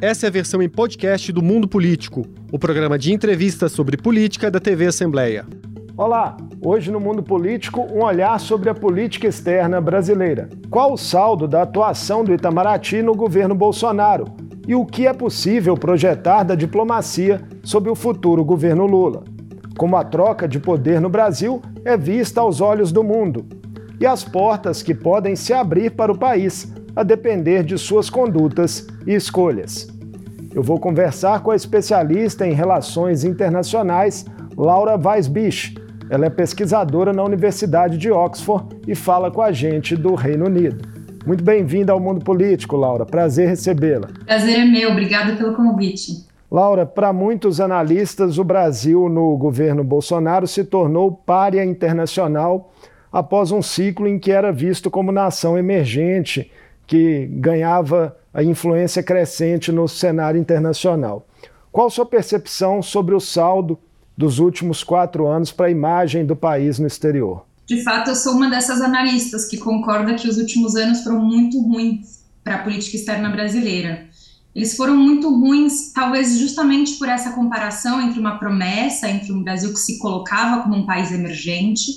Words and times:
Essa 0.00 0.26
é 0.26 0.28
a 0.28 0.32
versão 0.32 0.60
em 0.60 0.68
podcast 0.68 1.32
do 1.32 1.42
Mundo 1.42 1.66
Político, 1.66 2.26
o 2.52 2.58
programa 2.58 2.98
de 2.98 3.14
entrevistas 3.14 3.72
sobre 3.72 3.96
política 3.96 4.50
da 4.50 4.60
TV 4.60 4.88
Assembleia. 4.88 5.46
Olá, 5.96 6.36
hoje 6.62 6.90
no 6.90 7.00
Mundo 7.00 7.22
Político, 7.22 7.80
um 7.90 8.04
olhar 8.04 8.38
sobre 8.38 8.68
a 8.68 8.74
política 8.74 9.26
externa 9.26 9.80
brasileira. 9.80 10.50
Qual 10.68 10.92
o 10.92 10.98
saldo 10.98 11.48
da 11.48 11.62
atuação 11.62 12.22
do 12.22 12.34
Itamaraty 12.34 13.00
no 13.00 13.14
governo 13.14 13.54
Bolsonaro? 13.54 14.26
E 14.68 14.74
o 14.74 14.84
que 14.84 15.06
é 15.06 15.14
possível 15.14 15.74
projetar 15.78 16.42
da 16.42 16.54
diplomacia 16.54 17.40
sob 17.62 17.88
o 17.88 17.94
futuro 17.94 18.44
governo 18.44 18.84
Lula? 18.84 19.24
Como 19.78 19.96
a 19.96 20.04
troca 20.04 20.46
de 20.46 20.60
poder 20.60 21.00
no 21.00 21.08
Brasil 21.08 21.62
é 21.86 21.96
vista 21.96 22.42
aos 22.42 22.60
olhos 22.60 22.92
do 22.92 23.02
mundo? 23.02 23.46
E 23.98 24.04
as 24.04 24.22
portas 24.22 24.82
que 24.82 24.94
podem 24.94 25.34
se 25.34 25.54
abrir 25.54 25.92
para 25.92 26.12
o 26.12 26.18
país 26.18 26.70
a 26.96 27.02
depender 27.02 27.62
de 27.62 27.76
suas 27.76 28.08
condutas 28.08 28.86
e 29.06 29.14
escolhas. 29.14 29.86
Eu 30.54 30.62
vou 30.62 30.80
conversar 30.80 31.42
com 31.42 31.50
a 31.50 31.56
especialista 31.56 32.46
em 32.46 32.54
relações 32.54 33.22
internacionais, 33.22 34.24
Laura 34.56 34.96
Weisbich. 34.96 35.74
Ela 36.08 36.26
é 36.26 36.30
pesquisadora 36.30 37.12
na 37.12 37.22
Universidade 37.22 37.98
de 37.98 38.10
Oxford 38.10 38.74
e 38.88 38.94
fala 38.94 39.30
com 39.30 39.42
a 39.42 39.52
gente 39.52 39.94
do 39.94 40.14
Reino 40.14 40.46
Unido. 40.46 40.96
Muito 41.26 41.44
bem-vinda 41.44 41.92
ao 41.92 42.00
Mundo 42.00 42.24
Político, 42.24 42.76
Laura. 42.76 43.04
Prazer 43.04 43.48
recebê-la. 43.48 44.08
Prazer 44.24 44.60
é 44.60 44.64
meu. 44.64 44.92
Obrigada 44.92 45.36
pelo 45.36 45.54
convite. 45.54 46.24
Laura, 46.50 46.86
para 46.86 47.12
muitos 47.12 47.60
analistas, 47.60 48.38
o 48.38 48.44
Brasil 48.44 49.08
no 49.08 49.36
governo 49.36 49.84
Bolsonaro 49.84 50.46
se 50.46 50.64
tornou 50.64 51.12
párea 51.12 51.64
internacional 51.64 52.72
após 53.12 53.50
um 53.50 53.60
ciclo 53.60 54.06
em 54.06 54.18
que 54.18 54.30
era 54.30 54.52
visto 54.52 54.90
como 54.90 55.10
nação 55.10 55.58
emergente 55.58 56.50
que 56.86 57.26
ganhava 57.26 58.16
a 58.32 58.42
influência 58.42 59.02
crescente 59.02 59.72
no 59.72 59.88
cenário 59.88 60.40
internacional. 60.40 61.26
Qual 61.72 61.90
sua 61.90 62.06
percepção 62.06 62.82
sobre 62.82 63.14
o 63.14 63.20
saldo 63.20 63.78
dos 64.16 64.38
últimos 64.38 64.82
quatro 64.82 65.26
anos 65.26 65.52
para 65.52 65.66
a 65.66 65.70
imagem 65.70 66.24
do 66.24 66.36
país 66.36 66.78
no 66.78 66.86
exterior? 66.86 67.44
De 67.66 67.82
fato, 67.82 68.10
eu 68.10 68.14
sou 68.14 68.34
uma 68.34 68.48
dessas 68.48 68.80
analistas 68.80 69.46
que 69.46 69.58
concorda 69.58 70.14
que 70.14 70.28
os 70.28 70.38
últimos 70.38 70.76
anos 70.76 71.02
foram 71.02 71.20
muito 71.20 71.60
ruins 71.60 72.24
para 72.44 72.56
a 72.56 72.58
política 72.58 72.96
externa 72.96 73.28
brasileira. 73.28 74.06
Eles 74.54 74.76
foram 74.76 74.96
muito 74.96 75.28
ruins, 75.28 75.92
talvez 75.92 76.38
justamente 76.38 76.94
por 76.94 77.08
essa 77.08 77.32
comparação 77.32 78.00
entre 78.00 78.18
uma 78.18 78.38
promessa, 78.38 79.08
entre 79.08 79.32
um 79.32 79.42
Brasil 79.42 79.70
que 79.72 79.78
se 79.78 79.98
colocava 79.98 80.62
como 80.62 80.76
um 80.76 80.86
país 80.86 81.12
emergente, 81.12 81.90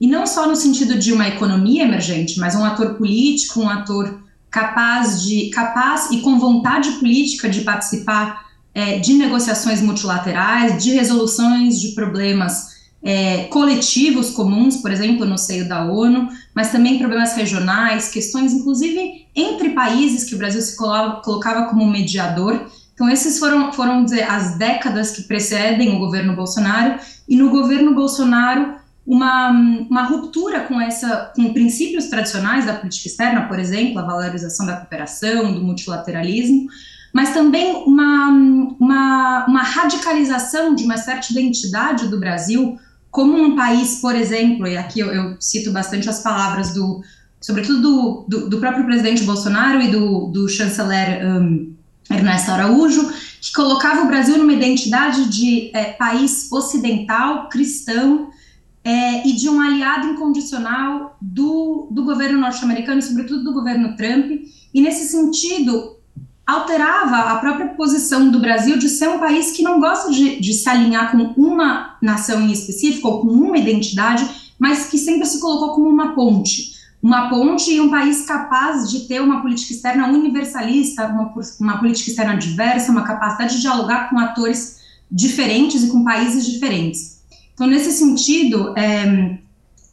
e 0.00 0.08
não 0.08 0.26
só 0.26 0.48
no 0.48 0.56
sentido 0.56 0.98
de 0.98 1.12
uma 1.12 1.28
economia 1.28 1.84
emergente, 1.84 2.40
mas 2.40 2.56
um 2.56 2.64
ator 2.64 2.94
político, 2.94 3.60
um 3.60 3.68
ator 3.68 4.22
capaz 4.50 5.22
de 5.22 5.50
capaz 5.50 6.10
e 6.10 6.20
com 6.20 6.38
vontade 6.38 6.90
política 6.92 7.48
de 7.48 7.60
participar 7.60 8.50
é, 8.74 8.98
de 8.98 9.14
negociações 9.14 9.80
multilaterais, 9.80 10.82
de 10.82 10.90
resoluções 10.90 11.80
de 11.80 11.88
problemas 11.88 12.80
é, 13.02 13.44
coletivos 13.44 14.30
comuns, 14.30 14.76
por 14.76 14.90
exemplo, 14.90 15.24
no 15.24 15.38
seio 15.38 15.68
da 15.68 15.84
ONU, 15.84 16.28
mas 16.54 16.70
também 16.70 16.98
problemas 16.98 17.34
regionais, 17.34 18.10
questões, 18.10 18.52
inclusive, 18.52 19.26
entre 19.34 19.70
países 19.70 20.24
que 20.24 20.34
o 20.34 20.38
Brasil 20.38 20.60
se 20.60 20.76
colocava 20.76 21.66
como 21.66 21.86
mediador. 21.86 22.66
Então, 22.92 23.08
esses 23.08 23.38
foram, 23.38 23.72
foram 23.72 24.04
dizer, 24.04 24.24
as 24.24 24.58
décadas 24.58 25.12
que 25.12 25.22
precedem 25.22 25.96
o 25.96 25.98
governo 25.98 26.36
Bolsonaro, 26.36 27.00
e 27.26 27.36
no 27.36 27.48
governo 27.48 27.94
Bolsonaro, 27.94 28.74
uma, 29.10 29.50
uma 29.50 30.04
ruptura 30.04 30.60
com, 30.60 30.80
essa, 30.80 31.32
com 31.34 31.52
princípios 31.52 32.06
tradicionais 32.06 32.64
da 32.64 32.74
política 32.74 33.08
externa, 33.08 33.48
por 33.48 33.58
exemplo, 33.58 33.98
a 33.98 34.04
valorização 34.04 34.64
da 34.64 34.76
cooperação, 34.76 35.52
do 35.52 35.60
multilateralismo, 35.60 36.68
mas 37.12 37.34
também 37.34 37.82
uma, 37.84 38.28
uma, 38.78 39.46
uma 39.48 39.62
radicalização 39.64 40.76
de 40.76 40.84
uma 40.84 40.96
certa 40.96 41.32
identidade 41.32 42.06
do 42.06 42.20
Brasil 42.20 42.78
como 43.10 43.36
um 43.36 43.56
país, 43.56 44.00
por 44.00 44.14
exemplo, 44.14 44.68
e 44.68 44.76
aqui 44.76 45.00
eu, 45.00 45.08
eu 45.08 45.36
cito 45.40 45.72
bastante 45.72 46.08
as 46.08 46.22
palavras 46.22 46.72
do, 46.72 47.02
sobretudo 47.40 47.80
do, 47.80 48.24
do, 48.28 48.48
do, 48.48 48.58
próprio 48.60 48.84
presidente 48.84 49.24
Bolsonaro 49.24 49.82
e 49.82 49.88
do, 49.88 50.28
do 50.28 50.48
chanceler 50.48 51.26
um, 51.26 51.74
Ernesto 52.08 52.52
Araújo, 52.52 53.12
que 53.40 53.52
colocava 53.52 54.02
o 54.02 54.06
Brasil 54.06 54.38
numa 54.38 54.52
identidade 54.52 55.28
de 55.28 55.72
é, 55.74 55.86
país 55.86 56.46
ocidental, 56.52 57.48
cristão, 57.48 58.30
é, 58.84 59.26
e 59.26 59.32
de 59.32 59.48
um 59.48 59.60
aliado 59.60 60.08
incondicional 60.08 61.16
do, 61.20 61.88
do 61.90 62.04
governo 62.04 62.38
norte-americano, 62.38 63.02
sobretudo 63.02 63.44
do 63.44 63.52
governo 63.52 63.96
Trump, 63.96 64.30
e 64.72 64.80
nesse 64.80 65.08
sentido 65.08 65.96
alterava 66.46 67.30
a 67.30 67.36
própria 67.36 67.68
posição 67.68 68.28
do 68.30 68.40
Brasil 68.40 68.78
de 68.78 68.88
ser 68.88 69.08
um 69.08 69.18
país 69.18 69.52
que 69.52 69.62
não 69.62 69.78
gosta 69.78 70.10
de, 70.10 70.40
de 70.40 70.52
se 70.52 70.68
alinhar 70.68 71.12
com 71.12 71.18
uma 71.40 71.96
nação 72.02 72.40
em 72.40 72.50
específico 72.50 73.06
ou 73.06 73.20
com 73.20 73.28
uma 73.28 73.56
identidade, 73.56 74.28
mas 74.58 74.88
que 74.88 74.98
sempre 74.98 75.26
se 75.26 75.40
colocou 75.40 75.74
como 75.74 75.88
uma 75.88 76.14
ponte. 76.14 76.80
Uma 77.02 77.30
ponte 77.30 77.72
e 77.72 77.80
um 77.80 77.88
país 77.88 78.26
capaz 78.26 78.90
de 78.90 79.06
ter 79.06 79.22
uma 79.22 79.40
política 79.40 79.72
externa 79.72 80.08
universalista, 80.08 81.06
uma, 81.06 81.32
uma 81.60 81.78
política 81.78 82.10
externa 82.10 82.36
diversa, 82.36 82.92
uma 82.92 83.04
capacidade 83.04 83.56
de 83.56 83.62
dialogar 83.62 84.10
com 84.10 84.18
atores 84.18 84.80
diferentes 85.10 85.84
e 85.84 85.88
com 85.88 86.04
países 86.04 86.46
diferentes. 86.46 87.19
Então, 87.60 87.68
nesse 87.68 87.92
sentido, 87.92 88.72
é, 88.74 89.36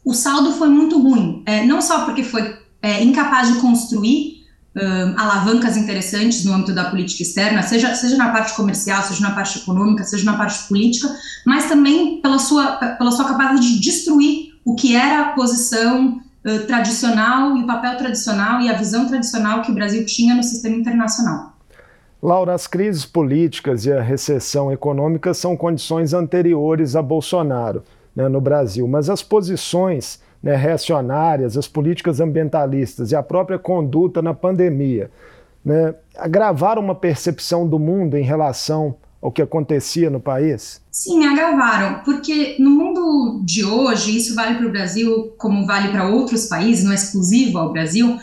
o 0.02 0.14
saldo 0.14 0.52
foi 0.54 0.70
muito 0.70 0.98
ruim, 0.98 1.42
é, 1.44 1.66
não 1.66 1.82
só 1.82 2.06
porque 2.06 2.24
foi 2.24 2.56
é, 2.80 3.04
incapaz 3.04 3.52
de 3.52 3.60
construir 3.60 4.38
um, 4.74 5.20
alavancas 5.20 5.76
interessantes 5.76 6.46
no 6.46 6.54
âmbito 6.54 6.72
da 6.72 6.86
política 6.86 7.22
externa, 7.22 7.60
seja, 7.60 7.94
seja 7.94 8.16
na 8.16 8.30
parte 8.30 8.54
comercial, 8.54 9.02
seja 9.02 9.20
na 9.20 9.32
parte 9.32 9.58
econômica, 9.58 10.02
seja 10.02 10.24
na 10.24 10.38
parte 10.38 10.66
política, 10.66 11.14
mas 11.44 11.68
também 11.68 12.22
pela 12.22 12.38
sua, 12.38 12.76
pela 12.96 13.10
sua 13.10 13.26
capacidade 13.26 13.74
de 13.74 13.80
destruir 13.80 14.54
o 14.64 14.74
que 14.74 14.96
era 14.96 15.20
a 15.20 15.32
posição 15.32 16.22
uh, 16.46 16.66
tradicional 16.66 17.54
e 17.54 17.64
o 17.64 17.66
papel 17.66 17.98
tradicional 17.98 18.62
e 18.62 18.70
a 18.70 18.78
visão 18.78 19.06
tradicional 19.06 19.60
que 19.60 19.70
o 19.70 19.74
Brasil 19.74 20.06
tinha 20.06 20.34
no 20.34 20.42
sistema 20.42 20.74
internacional. 20.74 21.57
Laura, 22.22 22.52
as 22.52 22.66
crises 22.66 23.06
políticas 23.06 23.86
e 23.86 23.92
a 23.92 24.02
recessão 24.02 24.72
econômica 24.72 25.32
são 25.32 25.56
condições 25.56 26.12
anteriores 26.12 26.96
a 26.96 27.02
Bolsonaro 27.02 27.84
né, 28.14 28.28
no 28.28 28.40
Brasil, 28.40 28.88
mas 28.88 29.08
as 29.08 29.22
posições 29.22 30.20
né, 30.42 30.56
reacionárias, 30.56 31.56
as 31.56 31.68
políticas 31.68 32.20
ambientalistas 32.20 33.12
e 33.12 33.16
a 33.16 33.22
própria 33.22 33.58
conduta 33.58 34.20
na 34.20 34.34
pandemia 34.34 35.10
né, 35.64 35.94
agravaram 36.16 36.82
uma 36.82 36.94
percepção 36.94 37.68
do 37.68 37.78
mundo 37.78 38.16
em 38.16 38.24
relação 38.24 38.96
ao 39.22 39.30
que 39.30 39.42
acontecia 39.42 40.10
no 40.10 40.20
país? 40.20 40.80
Sim, 40.90 41.24
agravaram, 41.26 42.00
porque 42.04 42.56
no 42.58 42.70
mundo 42.70 43.42
de 43.44 43.64
hoje, 43.64 44.16
isso 44.16 44.34
vale 44.34 44.56
para 44.56 44.66
o 44.66 44.70
Brasil 44.70 45.32
como 45.36 45.66
vale 45.66 45.88
para 45.90 46.08
outros 46.08 46.46
países, 46.46 46.84
não 46.84 46.92
é 46.92 46.94
exclusivo 46.94 47.58
ao 47.58 47.72
Brasil 47.72 48.18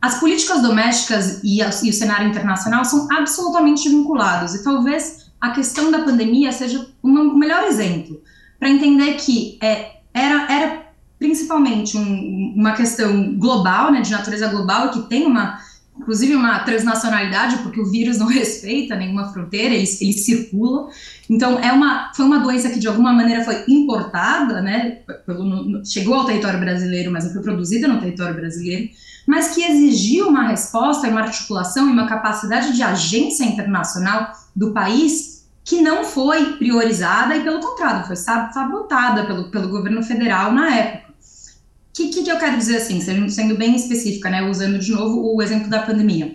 as 0.00 0.18
políticas 0.18 0.62
domésticas 0.62 1.40
e, 1.44 1.60
a, 1.60 1.70
e, 1.82 1.90
o 1.90 1.92
cenário 1.92 2.28
internacional 2.28 2.84
são 2.84 3.06
absolutamente 3.12 3.88
vinculados, 3.88 4.54
e 4.54 4.64
talvez 4.64 5.30
a 5.40 5.50
questão 5.50 5.90
da 5.90 6.00
pandemia 6.00 6.52
seja 6.52 6.86
um, 7.02 7.36
melhor 7.36 7.64
exemplo 7.64 8.22
para 8.58 8.68
entender 8.68 9.14
que 9.14 9.58
é, 9.62 9.96
era, 10.12 10.52
era 10.52 10.82
principalmente 11.18 11.96
um, 11.98 12.54
uma 12.56 12.72
questão 12.72 13.34
global, 13.36 13.92
né, 13.92 14.00
de 14.00 14.10
natureza 14.10 14.48
global, 14.48 14.90
que 14.90 15.02
tem 15.02 15.26
uma, 15.26 15.58
inclusive 15.98 16.34
uma 16.34 16.60
transnacionalidade, 16.60 17.58
porque 17.58 17.80
o 17.80 17.90
vírus 17.90 18.18
não 18.18 18.26
respeita 18.28 18.96
nenhuma 18.96 19.30
fronteira, 19.32 19.74
ele, 19.74 19.88
ele 20.00 20.12
circula. 20.12 20.88
Então, 21.28 21.58
é 21.58 21.72
uma, 21.72 22.10
foi 22.14 22.24
uma 22.24 22.38
doença 22.38 22.70
que 22.70 22.78
de 22.78 22.88
alguma 22.88 23.12
maneira 23.12 23.44
foi 23.44 23.64
importada, 23.68 24.62
né, 24.62 25.00
pelo, 25.26 25.84
chegou 25.84 26.14
ao 26.14 26.24
território 26.24 26.60
brasileiro, 26.60 27.10
mas 27.10 27.24
não 27.24 27.32
foi 27.32 27.42
produzida 27.42 27.86
no 27.86 28.00
território 28.00 28.34
brasileiro 28.34 28.90
mas 29.30 29.54
que 29.54 29.62
exigiu 29.62 30.26
uma 30.26 30.48
resposta, 30.48 31.06
uma 31.06 31.20
articulação 31.20 31.88
e 31.88 31.92
uma 31.92 32.08
capacidade 32.08 32.72
de 32.74 32.82
agência 32.82 33.44
internacional 33.44 34.32
do 34.56 34.72
país 34.72 35.46
que 35.64 35.80
não 35.80 36.02
foi 36.02 36.54
priorizada 36.54 37.36
e, 37.36 37.44
pelo 37.44 37.60
contrário, 37.60 38.04
foi 38.08 38.16
sabotada 38.16 39.24
pelo, 39.26 39.48
pelo 39.48 39.68
governo 39.68 40.02
federal 40.02 40.52
na 40.52 40.74
época. 40.74 41.12
O 41.12 41.92
que, 41.92 42.08
que, 42.08 42.28
eu 42.28 42.40
quero 42.40 42.58
dizer 42.58 42.78
assim, 42.78 43.00
sendo 43.00 43.56
bem 43.56 43.76
específica, 43.76 44.28
né, 44.28 44.42
usando 44.50 44.80
de 44.80 44.90
novo 44.90 45.32
o 45.32 45.40
exemplo 45.40 45.70
da 45.70 45.82
pandemia? 45.82 46.34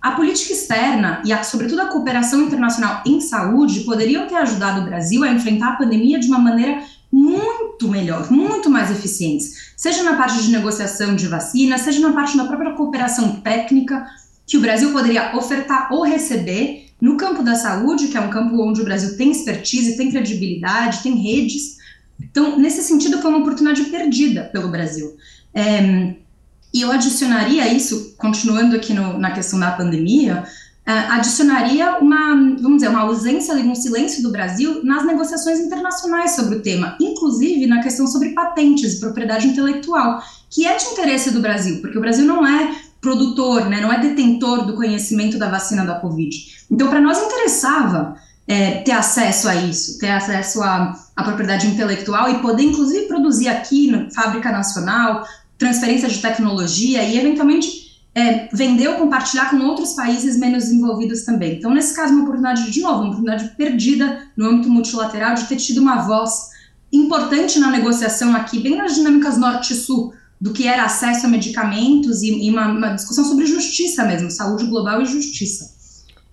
A 0.00 0.10
política 0.10 0.52
externa 0.52 1.22
e, 1.24 1.32
a, 1.32 1.44
sobretudo, 1.44 1.80
a 1.80 1.86
cooperação 1.86 2.40
internacional 2.40 3.04
em 3.06 3.20
saúde 3.20 3.84
poderiam 3.84 4.26
ter 4.26 4.34
ajudado 4.34 4.80
o 4.80 4.84
Brasil 4.84 5.22
a 5.22 5.28
enfrentar 5.28 5.74
a 5.74 5.76
pandemia 5.76 6.18
de 6.18 6.26
uma 6.26 6.40
maneira 6.40 6.82
muito 7.12 7.61
melhor, 7.88 8.30
muito 8.30 8.70
mais 8.70 8.90
eficientes, 8.90 9.72
seja 9.76 10.02
na 10.02 10.16
parte 10.16 10.42
de 10.42 10.50
negociação 10.50 11.14
de 11.14 11.26
vacina, 11.26 11.78
seja 11.78 12.00
na 12.00 12.12
parte 12.12 12.36
da 12.36 12.44
própria 12.44 12.74
cooperação 12.74 13.40
técnica 13.40 14.06
que 14.46 14.56
o 14.56 14.60
Brasil 14.60 14.92
poderia 14.92 15.36
ofertar 15.36 15.92
ou 15.92 16.02
receber 16.02 16.86
no 17.00 17.16
campo 17.16 17.42
da 17.42 17.54
saúde, 17.54 18.08
que 18.08 18.16
é 18.16 18.20
um 18.20 18.30
campo 18.30 18.62
onde 18.62 18.80
o 18.80 18.84
Brasil 18.84 19.16
tem 19.16 19.30
expertise, 19.30 19.96
tem 19.96 20.10
credibilidade, 20.10 21.02
tem 21.02 21.14
redes. 21.16 21.78
Então, 22.20 22.58
nesse 22.58 22.82
sentido, 22.82 23.20
foi 23.20 23.30
uma 23.30 23.40
oportunidade 23.40 23.84
perdida 23.84 24.44
pelo 24.44 24.68
Brasil. 24.68 25.16
É, 25.52 26.14
e 26.72 26.80
eu 26.80 26.90
adicionaria 26.90 27.66
isso, 27.72 28.14
continuando 28.16 28.74
aqui 28.76 28.94
no, 28.94 29.18
na 29.18 29.32
questão 29.32 29.58
da 29.58 29.72
pandemia, 29.72 30.44
adicionaria 30.84 31.98
uma, 31.98 32.34
vamos 32.60 32.78
dizer, 32.78 32.88
uma 32.88 33.02
ausência, 33.02 33.54
um 33.54 33.74
silêncio 33.74 34.22
do 34.22 34.32
Brasil 34.32 34.84
nas 34.84 35.06
negociações 35.06 35.60
internacionais 35.60 36.32
sobre 36.32 36.56
o 36.56 36.62
tema, 36.62 36.96
inclusive 37.00 37.66
na 37.66 37.82
questão 37.82 38.06
sobre 38.06 38.30
patentes 38.30 38.94
e 38.94 39.00
propriedade 39.00 39.46
intelectual, 39.46 40.20
que 40.50 40.66
é 40.66 40.76
de 40.76 40.84
interesse 40.86 41.30
do 41.30 41.40
Brasil, 41.40 41.80
porque 41.80 41.96
o 41.96 42.00
Brasil 42.00 42.24
não 42.24 42.46
é 42.46 42.74
produtor, 43.00 43.68
né, 43.68 43.80
não 43.80 43.92
é 43.92 43.98
detentor 44.00 44.66
do 44.66 44.74
conhecimento 44.74 45.38
da 45.38 45.48
vacina 45.48 45.84
da 45.84 45.94
Covid. 45.94 46.36
Então, 46.70 46.88
para 46.88 47.00
nós 47.00 47.18
interessava 47.18 48.16
é, 48.46 48.78
ter 48.82 48.92
acesso 48.92 49.48
a 49.48 49.54
isso, 49.56 49.98
ter 49.98 50.10
acesso 50.10 50.62
à, 50.62 50.96
à 51.16 51.22
propriedade 51.22 51.66
intelectual 51.66 52.28
e 52.30 52.38
poder, 52.38 52.64
inclusive, 52.64 53.06
produzir 53.06 53.48
aqui 53.48 53.90
na 53.90 54.10
fábrica 54.10 54.50
nacional, 54.50 55.24
transferência 55.58 56.08
de 56.08 56.18
tecnologia 56.18 57.02
e, 57.02 57.18
eventualmente, 57.18 57.81
é, 58.14 58.48
vender 58.52 58.88
ou 58.88 58.96
compartilhar 58.96 59.50
com 59.50 59.58
outros 59.60 59.94
países 59.94 60.38
menos 60.38 60.64
desenvolvidos 60.64 61.24
também. 61.24 61.56
Então, 61.56 61.72
nesse 61.72 61.94
caso, 61.94 62.12
uma 62.12 62.22
oportunidade, 62.22 62.70
de 62.70 62.80
novo, 62.80 62.96
uma 62.96 63.08
oportunidade 63.08 63.54
perdida 63.56 64.28
no 64.36 64.46
âmbito 64.46 64.68
multilateral 64.68 65.34
de 65.34 65.44
ter 65.44 65.56
tido 65.56 65.80
uma 65.80 66.02
voz 66.02 66.50
importante 66.92 67.58
na 67.58 67.70
negociação 67.70 68.36
aqui, 68.36 68.60
bem 68.60 68.76
nas 68.76 68.94
dinâmicas 68.94 69.38
norte-sul, 69.38 70.12
do 70.38 70.52
que 70.52 70.66
era 70.66 70.84
acesso 70.84 71.24
a 71.24 71.28
medicamentos 71.28 72.20
e, 72.22 72.46
e 72.46 72.50
uma, 72.50 72.66
uma, 72.66 72.88
discussão 72.94 73.24
sobre 73.24 73.46
justiça 73.46 74.04
mesmo, 74.04 74.30
saúde 74.30 74.66
global 74.66 75.00
e 75.00 75.06
justiça. 75.06 75.72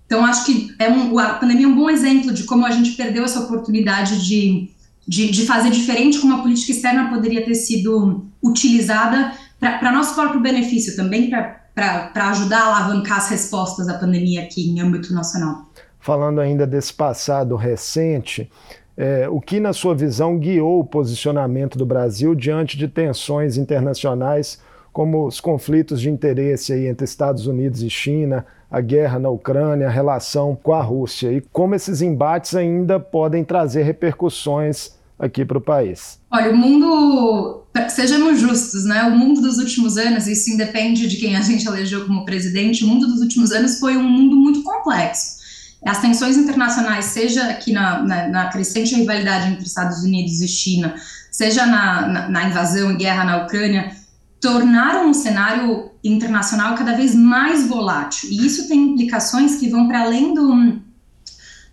Então, 0.04 0.26
acho 0.26 0.44
que 0.44 0.74
é 0.78 0.90
um, 0.90 1.16
a 1.18 1.34
pandemia 1.34 1.66
é 1.66 1.68
um 1.68 1.76
bom 1.76 1.88
exemplo 1.88 2.32
de 2.32 2.42
como 2.42 2.66
a 2.66 2.70
gente 2.72 2.92
perdeu 2.92 3.24
essa 3.24 3.40
oportunidade 3.40 4.26
de, 4.26 4.68
de, 5.06 5.30
de 5.30 5.46
fazer 5.46 5.70
diferente 5.70 6.18
como 6.18 6.34
a 6.34 6.42
política 6.42 6.72
externa 6.72 7.08
poderia 7.08 7.44
ter 7.44 7.54
sido 7.54 8.26
utilizada 8.42 9.32
para 9.60 9.92
nosso 9.92 10.14
próprio 10.14 10.40
benefício 10.40 10.96
também, 10.96 11.30
para 11.30 11.59
para 11.74 12.30
ajudar 12.30 12.62
a 12.62 12.66
alavancar 12.66 13.18
as 13.18 13.28
respostas 13.28 13.88
à 13.88 13.98
pandemia 13.98 14.42
aqui 14.42 14.68
em 14.68 14.80
âmbito 14.80 15.12
nacional. 15.14 15.66
Falando 15.98 16.40
ainda 16.40 16.66
desse 16.66 16.92
passado 16.92 17.56
recente, 17.56 18.50
é, 18.96 19.28
o 19.28 19.40
que, 19.40 19.60
na 19.60 19.72
sua 19.72 19.94
visão, 19.94 20.38
guiou 20.38 20.80
o 20.80 20.84
posicionamento 20.84 21.78
do 21.78 21.86
Brasil 21.86 22.34
diante 22.34 22.76
de 22.76 22.88
tensões 22.88 23.56
internacionais, 23.56 24.60
como 24.92 25.26
os 25.26 25.40
conflitos 25.40 26.00
de 26.00 26.10
interesse 26.10 26.72
aí 26.72 26.86
entre 26.86 27.04
Estados 27.04 27.46
Unidos 27.46 27.82
e 27.82 27.88
China, 27.88 28.44
a 28.70 28.80
guerra 28.80 29.18
na 29.18 29.28
Ucrânia, 29.28 29.86
a 29.86 29.90
relação 29.90 30.54
com 30.54 30.72
a 30.72 30.82
Rússia, 30.82 31.32
e 31.32 31.40
como 31.40 31.74
esses 31.74 32.02
embates 32.02 32.54
ainda 32.54 33.00
podem 33.00 33.42
trazer 33.42 33.82
repercussões 33.82 34.99
aqui 35.20 35.44
para 35.44 35.58
o 35.58 35.60
país? 35.60 36.18
Olha, 36.30 36.50
o 36.50 36.56
mundo, 36.56 37.64
sejamos 37.90 38.40
justos, 38.40 38.84
né? 38.84 39.04
O 39.04 39.16
mundo 39.16 39.42
dos 39.42 39.58
últimos 39.58 39.98
anos, 39.98 40.26
isso 40.26 40.50
independe 40.50 41.06
de 41.06 41.16
quem 41.16 41.36
a 41.36 41.42
gente 41.42 41.66
elegeu 41.66 42.06
como 42.06 42.24
presidente, 42.24 42.84
o 42.84 42.88
mundo 42.88 43.06
dos 43.06 43.20
últimos 43.20 43.52
anos 43.52 43.78
foi 43.78 43.96
um 43.96 44.02
mundo 44.02 44.34
muito 44.34 44.62
complexo. 44.62 45.38
As 45.84 46.00
tensões 46.00 46.36
internacionais, 46.36 47.06
seja 47.06 47.44
aqui 47.44 47.72
na, 47.72 48.02
na, 48.02 48.28
na 48.28 48.48
crescente 48.48 48.94
rivalidade 48.94 49.52
entre 49.52 49.64
Estados 49.64 50.02
Unidos 50.02 50.40
e 50.40 50.48
China, 50.48 50.94
seja 51.30 51.64
na, 51.66 52.06
na, 52.06 52.28
na 52.28 52.48
invasão 52.48 52.90
e 52.92 52.96
guerra 52.96 53.24
na 53.24 53.44
Ucrânia, 53.44 53.92
tornaram 54.40 55.10
o 55.10 55.14
cenário 55.14 55.90
internacional 56.02 56.74
cada 56.74 56.94
vez 56.94 57.14
mais 57.14 57.66
volátil. 57.66 58.30
E 58.30 58.46
isso 58.46 58.68
tem 58.68 58.90
implicações 58.90 59.56
que 59.56 59.68
vão 59.68 59.86
para 59.86 60.02
além 60.02 60.34
do 60.34 60.80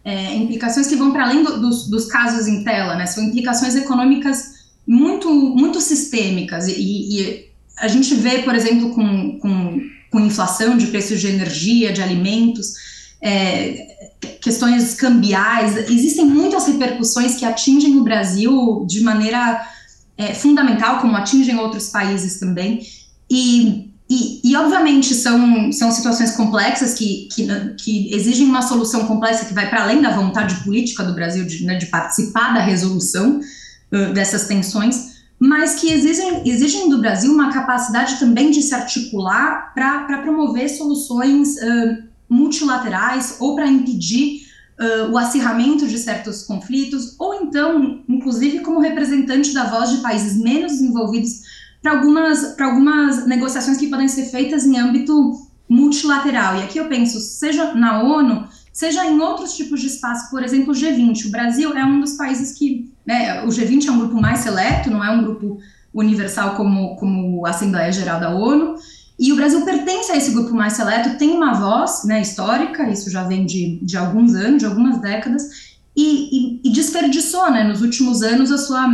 é, 0.08 0.36
implicações 0.38 0.88
que 0.88 0.96
vão 0.96 1.12
para 1.12 1.26
além 1.26 1.44
do, 1.44 1.60
dos, 1.60 1.90
dos, 1.90 2.06
casos 2.06 2.48
em 2.48 2.64
tela, 2.64 2.96
né? 2.96 3.06
São 3.06 3.22
implicações 3.26 3.76
econômicas 3.76 4.54
muito, 4.88 5.30
muito 5.30 5.82
sistêmicas. 5.82 6.66
E, 6.70 6.74
e 6.80 7.50
a 7.78 7.90
gente 7.90 8.16
vê, 8.16 8.40
por 8.40 8.56
exemplo, 8.56 8.92
com, 8.96 9.38
com, 9.38 9.82
com, 10.10 10.20
inflação 10.22 10.78
de 10.78 10.88
preços 10.88 11.20
de 11.20 11.28
energia, 11.28 11.92
de 11.92 12.02
alimentos, 12.02 12.74
é, 13.22 14.16
questões 14.42 14.94
cambiais, 14.94 15.76
existem 15.90 16.24
muitas 16.24 16.68
repercussões 16.68 17.36
que 17.36 17.44
atingem 17.44 17.98
o 17.98 18.04
Brasil 18.06 18.86
de 18.88 19.02
maneira 19.02 19.62
é, 20.18 20.34
fundamental, 20.34 21.02
como 21.02 21.18
atingem 21.18 21.60
outros 21.60 21.90
países 21.90 22.40
também. 22.40 22.80
E 23.30 23.92
e, 24.10 24.40
e, 24.42 24.56
obviamente, 24.56 25.14
são, 25.14 25.70
são 25.72 25.92
situações 25.92 26.32
complexas 26.32 26.94
que, 26.94 27.28
que, 27.30 27.46
que 27.78 28.14
exigem 28.14 28.48
uma 28.48 28.62
solução 28.62 29.06
complexa 29.06 29.46
que 29.46 29.54
vai 29.54 29.70
para 29.70 29.84
além 29.84 30.02
da 30.02 30.12
vontade 30.12 30.64
política 30.64 31.04
do 31.04 31.14
Brasil 31.14 31.46
de, 31.46 31.66
né, 31.66 31.76
de 31.76 31.88
participar 31.88 32.54
da 32.54 32.62
resolução 32.62 33.42
uh, 33.92 34.14
dessas 34.14 34.48
tensões, 34.48 35.18
mas 35.38 35.76
que 35.76 35.92
exigem, 35.92 36.48
exigem 36.48 36.90
do 36.90 37.00
Brasil 37.00 37.34
uma 37.34 37.52
capacidade 37.52 38.18
também 38.18 38.50
de 38.50 38.62
se 38.62 38.74
articular 38.74 39.74
para 39.74 40.22
promover 40.22 40.70
soluções 40.70 41.58
uh, 41.58 42.04
multilaterais 42.30 43.36
ou 43.42 43.56
para 43.56 43.68
impedir 43.68 44.48
uh, 44.80 45.12
o 45.12 45.18
acirramento 45.18 45.86
de 45.86 45.98
certos 45.98 46.44
conflitos, 46.44 47.14
ou 47.20 47.34
então, 47.44 48.02
inclusive, 48.08 48.62
como 48.62 48.80
representante 48.80 49.54
da 49.54 49.66
voz 49.66 49.90
de 49.90 49.98
países 49.98 50.38
menos 50.42 50.72
desenvolvidos 50.72 51.57
para 51.82 51.92
algumas, 51.92 52.60
algumas 52.60 53.28
negociações 53.28 53.78
que 53.78 53.88
podem 53.88 54.08
ser 54.08 54.26
feitas 54.26 54.66
em 54.66 54.78
âmbito 54.78 55.34
multilateral. 55.70 56.58
E 56.58 56.64
aqui 56.64 56.78
eu 56.78 56.88
penso, 56.88 57.20
seja 57.20 57.74
na 57.74 58.02
ONU, 58.02 58.48
seja 58.72 59.06
em 59.06 59.20
outros 59.20 59.56
tipos 59.56 59.82
de 59.82 59.88
espaço, 59.88 60.30
por 60.30 60.44
exemplo, 60.44 60.72
o 60.72 60.76
G20. 60.76 61.28
O 61.28 61.32
Brasil 61.32 61.74
é 61.74 61.84
um 61.84 62.00
dos 62.00 62.14
países 62.14 62.58
que. 62.58 62.92
Né, 63.06 63.44
o 63.44 63.48
G20 63.48 63.88
é 63.88 63.92
um 63.92 64.00
grupo 64.00 64.22
mais 64.22 64.40
seleto, 64.40 64.90
não 64.90 65.04
é 65.04 65.10
um 65.10 65.24
grupo 65.24 65.60
universal 65.94 66.56
como, 66.56 66.96
como 66.98 67.46
a 67.46 67.50
Assembleia 67.52 67.92
Geral 67.92 68.20
da 68.20 68.36
ONU. 68.36 68.76
E 69.20 69.34
o 69.34 69.36
Brasil 69.36 69.66
pertence 69.66 70.12
a 70.12 70.16
esse 70.16 70.32
grupo 70.32 70.54
mais 70.54 70.74
seleto, 70.74 71.18
tem 71.18 71.32
uma 71.32 71.54
voz 71.54 72.04
né, 72.04 72.22
histórica, 72.22 72.88
isso 72.88 73.10
já 73.10 73.24
vem 73.24 73.46
de, 73.46 73.80
de 73.82 73.98
alguns 73.98 74.36
anos, 74.36 74.60
de 74.60 74.66
algumas 74.66 75.02
décadas, 75.02 75.42
e, 75.96 76.60
e, 76.60 76.62
e 76.64 76.72
desperdiçou 76.72 77.50
né, 77.50 77.64
nos 77.64 77.82
últimos 77.82 78.22
anos 78.22 78.52
a 78.52 78.60
sua 78.60 78.88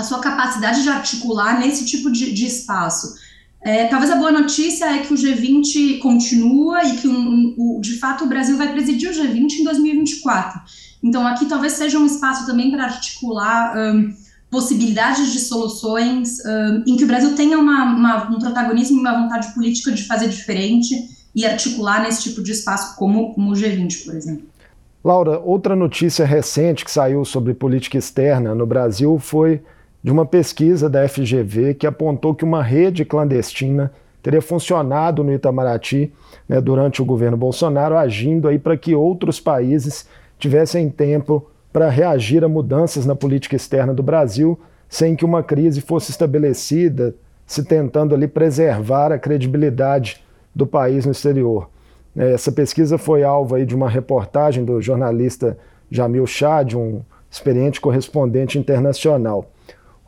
a 0.00 0.04
sua 0.04 0.18
capacidade 0.18 0.82
de 0.82 0.88
articular 0.88 1.58
nesse 1.58 1.84
tipo 1.84 2.10
de, 2.10 2.32
de 2.32 2.46
espaço. 2.46 3.14
É, 3.62 3.86
talvez 3.86 4.10
a 4.10 4.16
boa 4.16 4.32
notícia 4.32 4.86
é 4.86 4.98
que 5.00 5.12
o 5.12 5.16
G20 5.16 5.98
continua 5.98 6.82
e 6.82 6.96
que, 6.96 7.06
um, 7.06 7.54
um, 7.58 7.80
de 7.80 7.98
fato, 7.98 8.24
o 8.24 8.26
Brasil 8.26 8.56
vai 8.56 8.72
presidir 8.72 9.10
o 9.10 9.12
G20 9.12 9.60
em 9.60 9.64
2024. 9.64 10.60
Então, 11.02 11.26
aqui 11.26 11.46
talvez 11.46 11.74
seja 11.74 11.98
um 11.98 12.06
espaço 12.06 12.46
também 12.46 12.70
para 12.70 12.84
articular 12.84 13.76
um, 13.76 14.14
possibilidades 14.50 15.32
de 15.32 15.38
soluções 15.38 16.38
em 16.86 16.96
que 16.96 17.04
o 17.04 17.06
Brasil 17.06 17.36
tenha 17.36 17.58
uma, 17.58 17.84
uma, 17.84 18.30
um 18.30 18.38
protagonismo 18.38 18.96
e 18.96 19.00
uma 19.00 19.22
vontade 19.22 19.54
política 19.54 19.92
de 19.92 20.02
fazer 20.04 20.28
diferente 20.28 20.94
e 21.34 21.46
articular 21.46 22.02
nesse 22.02 22.24
tipo 22.24 22.42
de 22.42 22.50
espaço, 22.50 22.96
como, 22.96 23.32
como 23.32 23.52
o 23.52 23.54
G20, 23.54 24.04
por 24.04 24.16
exemplo. 24.16 24.44
Laura, 25.04 25.38
outra 25.38 25.76
notícia 25.76 26.26
recente 26.26 26.84
que 26.84 26.90
saiu 26.90 27.24
sobre 27.24 27.54
política 27.54 27.96
externa 27.96 28.54
no 28.54 28.66
Brasil 28.66 29.18
foi 29.18 29.62
de 30.02 30.10
uma 30.10 30.24
pesquisa 30.24 30.88
da 30.88 31.06
FGV 31.06 31.74
que 31.74 31.86
apontou 31.86 32.34
que 32.34 32.44
uma 32.44 32.62
rede 32.62 33.04
clandestina 33.04 33.92
teria 34.22 34.40
funcionado 34.40 35.22
no 35.22 35.32
Itamaraty 35.32 36.12
né, 36.48 36.60
durante 36.60 37.00
o 37.00 37.04
governo 37.04 37.36
Bolsonaro, 37.36 37.96
agindo 37.96 38.48
aí 38.48 38.58
para 38.58 38.76
que 38.76 38.94
outros 38.94 39.40
países 39.40 40.06
tivessem 40.38 40.88
tempo 40.88 41.46
para 41.72 41.88
reagir 41.88 42.44
a 42.44 42.48
mudanças 42.48 43.06
na 43.06 43.14
política 43.14 43.56
externa 43.56 43.94
do 43.94 44.02
Brasil, 44.02 44.58
sem 44.88 45.14
que 45.14 45.24
uma 45.24 45.42
crise 45.42 45.80
fosse 45.80 46.10
estabelecida, 46.10 47.14
se 47.46 47.64
tentando 47.64 48.14
ali 48.14 48.26
preservar 48.26 49.12
a 49.12 49.18
credibilidade 49.18 50.22
do 50.54 50.66
país 50.66 51.04
no 51.06 51.12
exterior. 51.12 51.68
É, 52.16 52.32
essa 52.32 52.50
pesquisa 52.50 52.98
foi 52.98 53.22
alvo 53.22 53.54
aí 53.54 53.64
de 53.64 53.74
uma 53.74 53.88
reportagem 53.88 54.64
do 54.64 54.80
jornalista 54.82 55.56
Jamil 55.90 56.26
Chad, 56.26 56.74
um 56.74 57.02
experiente 57.30 57.80
correspondente 57.80 58.58
internacional 58.58 59.48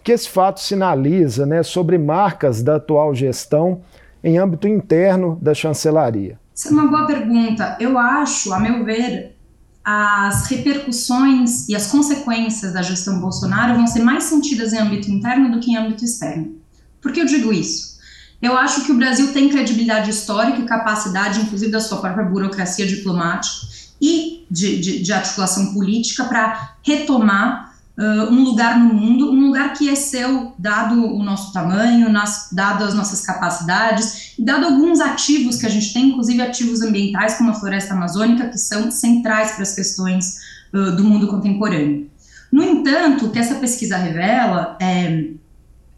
que 0.03 0.13
esse 0.13 0.29
fato 0.29 0.61
sinaliza 0.61 1.47
né, 1.47 1.63
sobre 1.63 1.99
marcas 1.99 2.63
da 2.63 2.77
atual 2.77 3.15
gestão 3.15 3.83
em 4.23 4.39
âmbito 4.39 4.69
interno 4.69 5.39
da 5.41 5.55
chancelaria? 5.55 6.39
É 6.65 6.71
uma 6.71 6.87
boa 6.87 7.07
pergunta. 7.07 7.77
Eu 7.81 7.99
acho, 7.99 8.53
a 8.53 8.61
meu 8.61 8.85
ver, 8.85 9.37
as 9.85 10.47
repercussões 10.47 11.69
e 11.69 11.75
as 11.75 11.89
consequências 11.89 12.73
da 12.73 12.83
gestão 12.83 13.21
Bolsonaro 13.21 13.75
vão 13.75 13.87
ser 13.87 14.03
mais 14.03 14.25
sentidas 14.25 14.73
em 14.73 14.79
âmbito 14.79 15.11
interno 15.11 15.51
do 15.51 15.61
que 15.61 15.73
em 15.73 15.77
âmbito 15.77 16.05
externo. 16.05 16.55
Por 17.01 17.13
que 17.13 17.21
eu 17.21 17.27
digo 17.27 17.53
isso? 17.53 17.93
Eu 18.41 18.57
acho 18.57 18.85
que 18.85 18.93
o 18.93 18.97
Brasil 18.97 19.33
tem 19.33 19.49
credibilidade 19.49 20.11
histórica 20.11 20.59
e 20.59 20.65
capacidade, 20.65 21.41
inclusive 21.41 21.71
da 21.71 21.81
sua 21.81 21.99
própria 21.99 22.25
burocracia 22.25 22.87
diplomática 22.87 23.67
e 24.01 24.45
de, 24.51 24.81
de, 24.81 25.03
de 25.03 25.13
articulação 25.13 25.73
política, 25.73 26.25
para 26.25 26.75
retomar 26.83 27.72
uh, 27.99 28.33
um 28.33 28.43
lugar 28.45 28.79
no 28.79 28.95
mundo, 28.95 29.31
um 29.31 29.47
lugar 29.47 29.73
que 29.75 29.89
é 29.89 29.95
seu, 29.95 30.53
dado 30.59 31.05
o 31.05 31.23
nosso 31.23 31.53
tamanho, 31.53 32.11
nas, 32.11 32.49
dado 32.53 32.85
as 32.85 32.95
nossas 32.95 33.21
capacidades, 33.21 34.35
dado 34.39 34.67
alguns 34.67 35.01
ativos 35.01 35.57
que 35.57 35.67
a 35.67 35.71
gente 35.71 35.93
tem, 35.93 36.11
inclusive 36.11 36.41
ativos 36.41 36.83
ambientais, 36.83 37.35
como 37.35 37.51
a 37.51 37.55
floresta 37.55 37.95
amazônica, 37.95 38.49
que 38.49 38.59
são 38.59 38.91
centrais 38.91 39.53
para 39.53 39.63
as 39.63 39.75
questões 39.75 40.37
uh, 40.73 40.97
do 40.97 41.05
mundo 41.05 41.29
contemporâneo. 41.29 42.11
No 42.51 42.63
entanto, 42.63 43.27
o 43.27 43.31
que 43.31 43.39
essa 43.39 43.55
pesquisa 43.55 43.97
revela 43.97 44.77
é, 44.81 45.31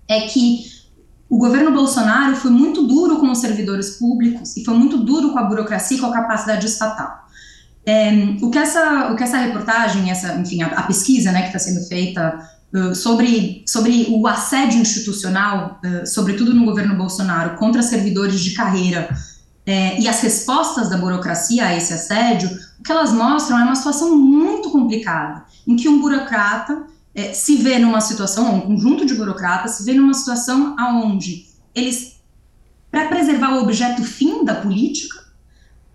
é 0.08 0.20
que 0.22 0.72
o 1.28 1.36
governo 1.36 1.72
Bolsonaro 1.72 2.36
foi 2.36 2.52
muito 2.52 2.86
duro 2.86 3.16
com 3.18 3.28
os 3.30 3.38
servidores 3.38 3.98
públicos 3.98 4.56
e 4.56 4.64
foi 4.64 4.74
muito 4.74 4.98
duro 4.98 5.32
com 5.32 5.38
a 5.38 5.42
burocracia 5.42 5.96
e 5.96 6.00
com 6.00 6.06
a 6.06 6.12
capacidade 6.12 6.64
estatal. 6.66 7.23
É, 7.86 8.10
o, 8.40 8.50
que 8.50 8.58
essa, 8.58 9.12
o 9.12 9.16
que 9.16 9.22
essa 9.22 9.36
reportagem, 9.36 10.10
essa, 10.10 10.34
enfim, 10.34 10.62
a, 10.62 10.68
a 10.68 10.82
pesquisa 10.84 11.30
né, 11.30 11.42
que 11.42 11.48
está 11.48 11.58
sendo 11.58 11.86
feita 11.86 12.48
uh, 12.72 12.94
sobre, 12.94 13.62
sobre 13.68 14.06
o 14.10 14.26
assédio 14.26 14.80
institucional, 14.80 15.80
uh, 15.84 16.06
sobretudo 16.06 16.54
no 16.54 16.64
governo 16.64 16.96
Bolsonaro, 16.96 17.56
contra 17.56 17.82
servidores 17.82 18.40
de 18.40 18.52
carreira 18.52 19.14
é, 19.66 19.98
e 19.98 20.06
as 20.06 20.20
respostas 20.20 20.90
da 20.90 20.98
burocracia 20.98 21.66
a 21.66 21.74
esse 21.74 21.92
assédio, 21.92 22.50
o 22.78 22.82
que 22.82 22.92
elas 22.92 23.12
mostram 23.12 23.58
é 23.58 23.64
uma 23.64 23.74
situação 23.74 24.16
muito 24.16 24.70
complicada, 24.70 25.44
em 25.66 25.74
que 25.74 25.88
um 25.88 26.00
burocrata 26.00 26.84
é, 27.14 27.32
se 27.32 27.56
vê 27.56 27.78
numa 27.78 28.00
situação, 28.00 28.54
um 28.54 28.60
conjunto 28.60 29.06
de 29.06 29.14
burocratas 29.14 29.72
se 29.72 29.84
vê 29.84 29.94
numa 29.94 30.12
situação 30.12 30.74
aonde 30.78 31.46
eles, 31.74 32.20
para 32.90 33.08
preservar 33.08 33.54
o 33.54 33.62
objeto 33.62 34.04
fim 34.04 34.44
da 34.44 34.54
política, 34.54 35.23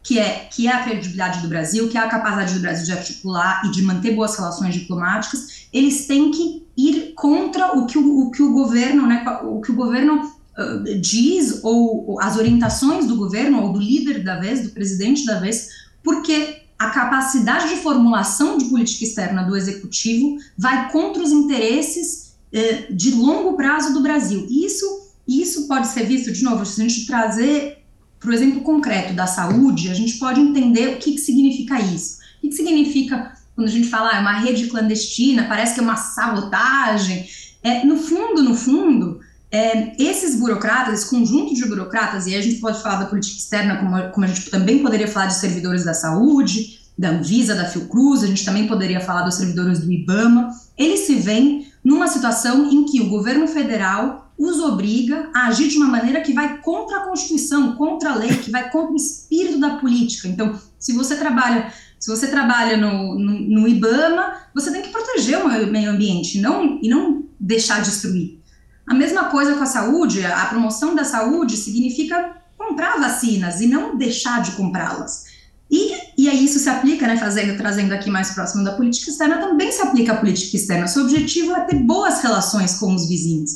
que 0.09 0.17
é, 0.17 0.47
que 0.51 0.65
é 0.65 0.71
a 0.71 0.83
credibilidade 0.83 1.39
do 1.39 1.47
Brasil, 1.47 1.87
que 1.87 1.95
é 1.95 2.01
a 2.01 2.09
capacidade 2.09 2.55
do 2.55 2.61
Brasil 2.61 2.83
de 2.83 2.91
articular 2.93 3.61
e 3.63 3.69
de 3.69 3.83
manter 3.83 4.15
boas 4.15 4.35
relações 4.35 4.73
diplomáticas, 4.73 5.67
eles 5.71 6.07
têm 6.07 6.31
que 6.31 6.65
ir 6.75 7.13
contra 7.13 7.77
o 7.77 7.85
que 7.85 7.95
o, 7.95 8.21
o 8.21 8.31
que 8.31 8.41
o 8.41 8.51
governo, 8.51 9.05
né, 9.05 9.23
o 9.43 9.61
que 9.61 9.71
o 9.71 9.75
governo 9.75 10.23
uh, 10.23 10.99
diz 10.99 11.59
ou, 11.63 12.19
as 12.19 12.37
orientações 12.37 13.05
do 13.05 13.17
governo 13.17 13.61
ou 13.61 13.71
do 13.71 13.79
líder 13.79 14.23
da 14.23 14.39
vez, 14.39 14.63
do 14.63 14.69
presidente 14.71 15.23
da 15.27 15.39
vez, 15.39 15.69
porque 16.03 16.63
a 16.79 16.89
capacidade 16.89 17.69
de 17.69 17.75
formulação 17.75 18.57
de 18.57 18.65
política 18.65 19.03
externa 19.03 19.43
do 19.43 19.55
executivo 19.55 20.37
vai 20.57 20.91
contra 20.91 21.21
os 21.21 21.31
interesses 21.31 22.33
uh, 22.51 22.95
de 22.95 23.11
longo 23.11 23.55
prazo 23.55 23.93
do 23.93 24.01
Brasil. 24.01 24.47
Isso 24.49 25.07
isso 25.27 25.67
pode 25.67 25.87
ser 25.87 26.07
visto 26.07 26.31
de 26.31 26.43
novo 26.43 26.65
se 26.65 26.81
a 26.81 26.87
gente 26.87 27.05
trazer 27.05 27.78
para 28.19 28.29
o 28.29 28.33
exemplo 28.33 28.61
concreto 28.61 29.13
da 29.13 29.25
saúde, 29.25 29.89
a 29.89 29.93
gente 29.93 30.17
pode 30.17 30.39
entender 30.39 30.89
o 30.89 30.97
que, 30.97 31.13
que 31.13 31.19
significa 31.19 31.79
isso. 31.79 32.19
O 32.37 32.41
que, 32.41 32.49
que 32.49 32.55
significa 32.55 33.31
quando 33.55 33.67
a 33.67 33.71
gente 33.71 33.89
fala 33.89 34.11
ah, 34.15 34.21
uma 34.21 34.39
rede 34.39 34.67
clandestina, 34.67 35.43
parece 35.43 35.73
que 35.73 35.81
é 35.81 35.83
uma 35.83 35.97
sabotagem. 35.97 37.27
É, 37.61 37.85
no 37.85 37.97
fundo, 37.97 38.41
no 38.41 38.55
fundo, 38.55 39.19
é, 39.51 40.01
esses 40.01 40.39
burocratas, 40.39 41.01
esse 41.01 41.09
conjunto 41.09 41.53
de 41.53 41.67
burocratas, 41.67 42.25
e 42.25 42.35
a 42.35 42.41
gente 42.41 42.61
pode 42.61 42.81
falar 42.81 42.95
da 42.95 43.07
política 43.07 43.37
externa, 43.37 43.75
como, 43.75 44.11
como 44.11 44.25
a 44.25 44.29
gente 44.29 44.49
também 44.49 44.79
poderia 44.79 45.09
falar 45.09 45.25
de 45.25 45.35
servidores 45.35 45.83
da 45.83 45.93
saúde, 45.93 46.79
da 46.97 47.09
Anvisa, 47.09 47.53
da 47.53 47.65
Fiocruz, 47.65 48.23
a 48.23 48.27
gente 48.27 48.45
também 48.45 48.65
poderia 48.65 49.01
falar 49.01 49.23
dos 49.23 49.35
servidores 49.35 49.79
do 49.79 49.91
IBAMA, 49.91 50.51
eles 50.77 51.01
se 51.01 51.15
veem 51.15 51.67
numa 51.83 52.07
situação 52.07 52.69
em 52.71 52.85
que 52.85 53.01
o 53.01 53.09
governo 53.09 53.45
federal 53.45 54.28
os 54.39 54.61
obriga 54.61 55.29
a 55.35 55.47
agir 55.47 55.67
de 55.67 55.75
uma 55.75 55.87
maneira 55.87 56.21
que 56.21 56.31
vai 56.31 56.59
contra 56.59 56.97
a 56.97 57.01
Constituição, 57.01 57.75
contra 57.75 58.11
a 58.11 58.15
lei, 58.15 58.33
que 58.37 58.49
vai 58.49 58.71
contra 58.71 58.93
o 58.93 58.95
espírito 58.95 59.59
da 59.59 59.71
política. 59.75 60.29
Então, 60.29 60.57
se 60.79 60.93
você 60.93 61.17
trabalha, 61.17 61.73
se 61.99 62.09
você 62.09 62.25
trabalha 62.27 62.77
no, 62.77 63.19
no, 63.19 63.39
no 63.41 63.67
IBAMA, 63.67 64.37
você 64.55 64.71
tem 64.71 64.81
que 64.81 64.89
proteger 64.89 65.43
o 65.43 65.67
meio 65.67 65.91
ambiente 65.91 66.39
não, 66.39 66.79
e 66.81 66.87
não 66.87 67.25
deixar 67.37 67.81
destruir. 67.81 68.39
A 68.87 68.93
mesma 68.93 69.25
coisa 69.25 69.55
com 69.55 69.63
a 69.63 69.67
saúde, 69.67 70.25
a 70.25 70.45
promoção 70.45 70.95
da 70.95 71.03
saúde 71.03 71.57
significa 71.57 72.37
comprar 72.57 72.97
vacinas 72.97 73.59
e 73.59 73.67
não 73.67 73.97
deixar 73.97 74.41
de 74.41 74.51
comprá-las. 74.51 75.25
E, 75.69 75.93
e 76.17 76.27
aí 76.27 76.43
isso 76.43 76.57
se 76.57 76.67
aplica, 76.67 77.05
né, 77.05 77.15
fazendo, 77.15 77.55
trazendo 77.55 77.93
aqui 77.93 78.09
mais 78.09 78.31
próximo 78.31 78.63
da 78.63 78.73
política 78.73 79.11
externa, 79.11 79.37
também 79.37 79.71
se 79.71 79.81
aplica 79.81 80.13
à 80.13 80.17
política 80.17 80.57
externa. 80.57 80.87
Seu 80.87 81.03
objetivo 81.03 81.55
é 81.55 81.61
ter 81.61 81.75
boas 81.75 82.21
relações 82.21 82.79
com 82.79 82.93
os 82.93 83.07
vizinhos. 83.07 83.51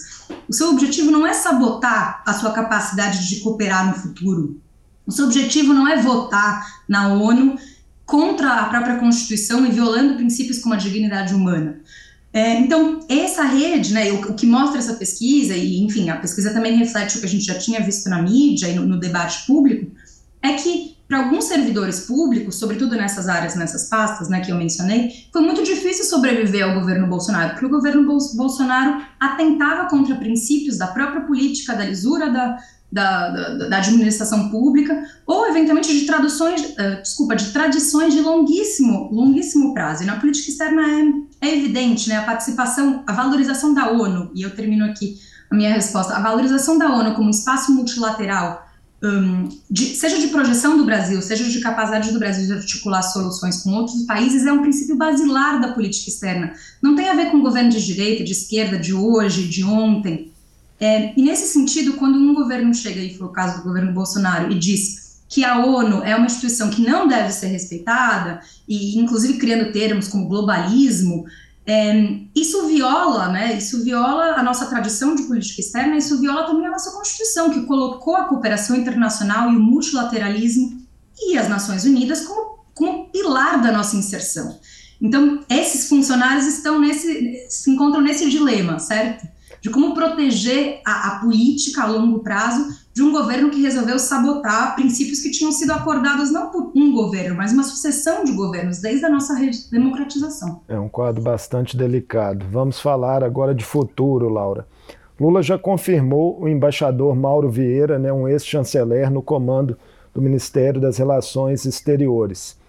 O 0.48 0.54
seu 0.54 0.70
objetivo 0.70 1.10
não 1.10 1.26
é 1.26 1.34
sabotar 1.34 2.22
a 2.26 2.34
sua 2.34 2.52
capacidade 2.52 3.28
de 3.28 3.40
cooperar 3.40 3.88
no 3.88 3.94
futuro. 3.94 4.62
O 5.06 5.12
seu 5.12 5.26
objetivo 5.26 5.74
não 5.74 5.88
é 5.88 6.02
votar 6.02 6.66
na 6.88 7.14
ONU 7.14 7.56
contra 8.06 8.54
a 8.54 8.66
própria 8.66 8.98
Constituição 8.98 9.66
e 9.66 9.72
violando 9.72 10.16
princípios 10.16 10.60
como 10.60 10.76
a 10.76 10.78
dignidade 10.78 11.34
humana. 11.34 11.82
É, 12.32 12.60
então, 12.60 13.00
essa 13.08 13.44
rede, 13.44 13.94
né, 13.94 14.12
o, 14.12 14.32
o, 14.32 14.34
que 14.34 14.46
mostra 14.46 14.80
essa 14.80 14.96
pesquisa, 14.96 15.56
e 15.56 15.82
enfim, 15.84 16.10
a 16.10 16.18
pesquisa 16.18 16.52
também 16.52 16.76
reflete 16.78 17.18
o 17.18 17.20
que 17.20 17.26
a 17.28 17.30
gente 17.30 17.46
já 17.46 17.58
tinha 17.60 17.80
visto 17.80 18.10
na 18.10 18.22
mídia 18.22 18.68
e 18.68 18.76
no, 18.76 18.86
no 18.88 19.00
debate 19.00 19.46
público, 19.46 19.92
é 20.42 20.54
que 20.54 20.98
para 21.14 21.26
alguns 21.26 21.46
servidores 21.46 22.08
públicos, 22.08 22.56
sobretudo 22.56 22.96
nessas 22.96 23.30
áreas, 23.30 23.54
nessas 23.54 23.88
pastas 23.88 24.30
né, 24.30 24.40
que 24.40 24.52
eu 24.52 24.58
mencionei, 24.58 25.12
foi 25.32 25.44
muito 25.44 25.62
difícil 25.62 26.06
sobreviver 26.06 26.68
ao 26.68 26.74
governo 26.74 27.06
Bolsonaro, 27.06 27.52
porque 27.52 27.68
o 27.68 27.70
governo 27.70 28.04
Bolsonaro 28.36 29.00
atentava 29.20 29.88
contra 29.88 30.16
princípios 30.16 30.80
da 30.80 30.88
própria 30.88 31.22
política, 31.22 31.76
da 31.76 31.86
lisura 31.86 32.32
da, 32.32 32.58
da, 32.92 33.30
da, 33.30 33.68
da 33.68 33.78
administração 33.78 34.50
pública, 34.50 35.04
ou 35.28 35.48
eventualmente 35.48 35.94
de 35.96 36.08
traduções, 36.08 36.62
uh, 36.64 37.00
desculpa, 37.04 37.36
de 37.36 37.52
tradições 37.52 38.12
de 38.12 38.20
longuíssimo, 38.20 39.12
longuíssimo 39.12 39.72
prazo. 39.72 40.02
E 40.02 40.08
na 40.08 40.20
política 40.20 40.50
externa 40.50 40.82
é, 40.82 41.48
é 41.48 41.56
evidente, 41.56 42.10
né, 42.10 42.18
a 42.18 42.24
participação, 42.24 43.04
a 43.06 43.14
valorização 43.14 43.72
da 43.72 43.92
ONU, 43.92 44.32
e 44.34 44.42
eu 44.42 44.56
termino 44.56 44.84
aqui 44.84 45.20
a 45.52 45.56
minha 45.56 45.72
resposta, 45.72 46.16
a 46.16 46.20
valorização 46.20 46.80
da 46.80 46.92
ONU 46.92 47.14
como 47.14 47.30
espaço 47.30 47.72
multilateral 47.72 48.63
um, 49.04 49.50
de, 49.70 49.96
seja 49.96 50.18
de 50.18 50.28
projeção 50.28 50.78
do 50.78 50.86
Brasil, 50.86 51.22
seja 51.22 51.44
de 51.44 51.60
capacidade 51.60 52.14
do 52.14 52.20
Brasil 52.20 52.46
de 52.46 52.54
articular 52.54 53.02
soluções 53.02 53.62
com 53.62 53.74
outros 53.74 54.04
países, 54.04 54.46
é 54.46 54.54
um 54.54 54.62
princípio 54.62 54.96
basilar 54.96 55.60
da 55.60 55.74
política 55.74 56.10
externa. 56.10 56.54
Não 56.82 56.96
tem 56.96 57.10
a 57.10 57.14
ver 57.14 57.30
com 57.30 57.42
governo 57.42 57.70
de 57.70 57.86
direita, 57.86 58.24
de 58.24 58.32
esquerda, 58.32 58.80
de 58.80 58.94
hoje, 58.94 59.48
de 59.48 59.64
ontem. 59.64 60.32
É, 60.80 61.14
e 61.18 61.22
nesse 61.22 61.52
sentido, 61.52 61.94
quando 61.94 62.18
um 62.18 62.34
governo 62.34 62.74
chega, 62.74 63.02
e 63.02 63.18
foi 63.18 63.28
o 63.28 63.32
caso 63.32 63.58
do 63.58 63.64
governo 63.64 63.92
Bolsonaro, 63.92 64.52
e 64.52 64.58
diz 64.58 65.04
que 65.28 65.44
a 65.44 65.66
ONU 65.66 66.02
é 66.04 66.16
uma 66.16 66.28
instituição 66.28 66.70
que 66.70 66.82
não 66.82 67.08
deve 67.08 67.32
ser 67.32 67.48
respeitada, 67.48 68.40
e 68.68 68.98
inclusive 69.00 69.38
criando 69.38 69.72
termos 69.74 70.08
como 70.08 70.28
globalismo, 70.28 71.26
é, 71.66 72.20
isso 72.36 72.68
viola, 72.68 73.30
né? 73.30 73.58
Isso 73.58 73.84
viola 73.84 74.36
a 74.36 74.44
nossa 74.44 74.66
tradição 74.66 75.16
de 75.16 75.24
política 75.24 75.62
externa, 75.62 75.96
isso 75.96 76.20
viola 76.20 76.46
também 76.46 76.66
a 76.68 76.72
nossa 76.72 76.92
Constituição, 76.92 77.50
que 77.50 77.62
colocou 77.62 78.16
a 78.16 78.26
cooperação 78.26 78.76
internacional 78.76 79.52
e 79.52 79.56
o 79.56 79.60
multilateralismo 79.60 80.82
e 81.18 81.38
as 81.38 81.48
Nações 81.48 81.86
Unidas 81.86 82.22
como, 82.22 82.60
como 82.74 83.10
pilar 83.10 83.62
da 83.62 83.72
nossa 83.72 83.96
inserção. 83.96 84.60
Então, 85.02 85.40
esses 85.50 85.88
funcionários 85.88 86.46
estão 86.48 86.80
nesse, 86.80 87.48
se 87.50 87.72
encontram 87.72 88.02
nesse 88.02 88.30
dilema, 88.30 88.80
certo? 88.80 89.28
De 89.64 89.70
como 89.70 89.94
proteger 89.94 90.82
a, 90.86 91.08
a 91.08 91.20
política 91.22 91.84
a 91.84 91.86
longo 91.88 92.20
prazo 92.20 92.68
de 92.94 93.02
um 93.02 93.14
governo 93.14 93.50
que 93.50 93.62
resolveu 93.62 93.98
sabotar 93.98 94.76
princípios 94.76 95.22
que 95.22 95.32
tinham 95.32 95.54
sido 95.54 95.72
acordados 95.72 96.34
não 96.34 96.52
por 96.52 96.74
um 96.76 96.92
governo, 96.92 97.38
mas 97.38 97.54
uma 97.54 97.64
sucessão 97.64 98.26
de 98.26 98.34
governos 98.34 98.80
desde 98.80 99.06
a 99.06 99.10
nossa 99.10 99.34
democratização. 99.72 100.60
É 100.68 100.78
um 100.78 100.90
quadro 100.90 101.24
bastante 101.24 101.78
delicado. 101.78 102.46
Vamos 102.52 102.82
falar 102.82 103.24
agora 103.24 103.56
de 103.56 103.64
futuro, 103.64 104.28
Laura. 104.28 104.68
Lula 105.18 105.42
já 105.42 105.58
confirmou 105.58 106.42
o 106.42 106.50
embaixador 106.50 107.16
Mauro 107.16 107.50
Vieira, 107.50 107.98
né, 107.98 108.12
um 108.12 108.28
ex-chanceler, 108.28 109.10
no 109.10 109.22
comando 109.22 109.78
do 110.14 110.22
Ministério 110.22 110.82
das 110.82 110.98
Relações 110.98 111.64
Exteriores. 111.64 112.62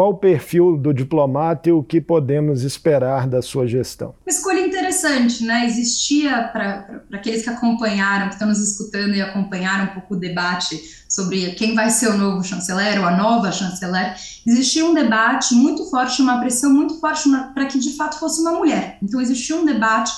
Qual 0.00 0.12
o 0.12 0.16
perfil 0.16 0.78
do 0.78 0.94
diplomata 0.94 1.68
e 1.68 1.72
o 1.72 1.82
que 1.82 2.00
podemos 2.00 2.62
esperar 2.62 3.28
da 3.28 3.42
sua 3.42 3.66
gestão? 3.66 4.14
Uma 4.24 4.32
escolha 4.34 4.60
interessante, 4.60 5.44
né? 5.44 5.66
Existia, 5.66 6.44
para 6.44 7.02
aqueles 7.12 7.42
que 7.42 7.50
acompanharam, 7.50 8.28
que 8.28 8.32
estão 8.32 8.48
nos 8.48 8.58
escutando 8.60 9.14
e 9.14 9.20
acompanharam 9.20 9.84
um 9.84 9.88
pouco 9.88 10.14
o 10.14 10.16
debate 10.18 10.80
sobre 11.06 11.50
quem 11.50 11.74
vai 11.74 11.90
ser 11.90 12.08
o 12.08 12.16
novo 12.16 12.42
chanceler 12.42 12.98
ou 12.98 13.04
a 13.04 13.14
nova 13.14 13.52
chanceler, 13.52 14.14
existia 14.46 14.86
um 14.86 14.94
debate 14.94 15.54
muito 15.54 15.84
forte, 15.90 16.22
uma 16.22 16.40
pressão 16.40 16.72
muito 16.72 16.98
forte 16.98 17.28
para 17.52 17.66
que 17.66 17.78
de 17.78 17.94
fato 17.94 18.18
fosse 18.18 18.40
uma 18.40 18.52
mulher. 18.52 18.96
Então 19.02 19.20
existia 19.20 19.54
um 19.54 19.66
debate 19.66 20.12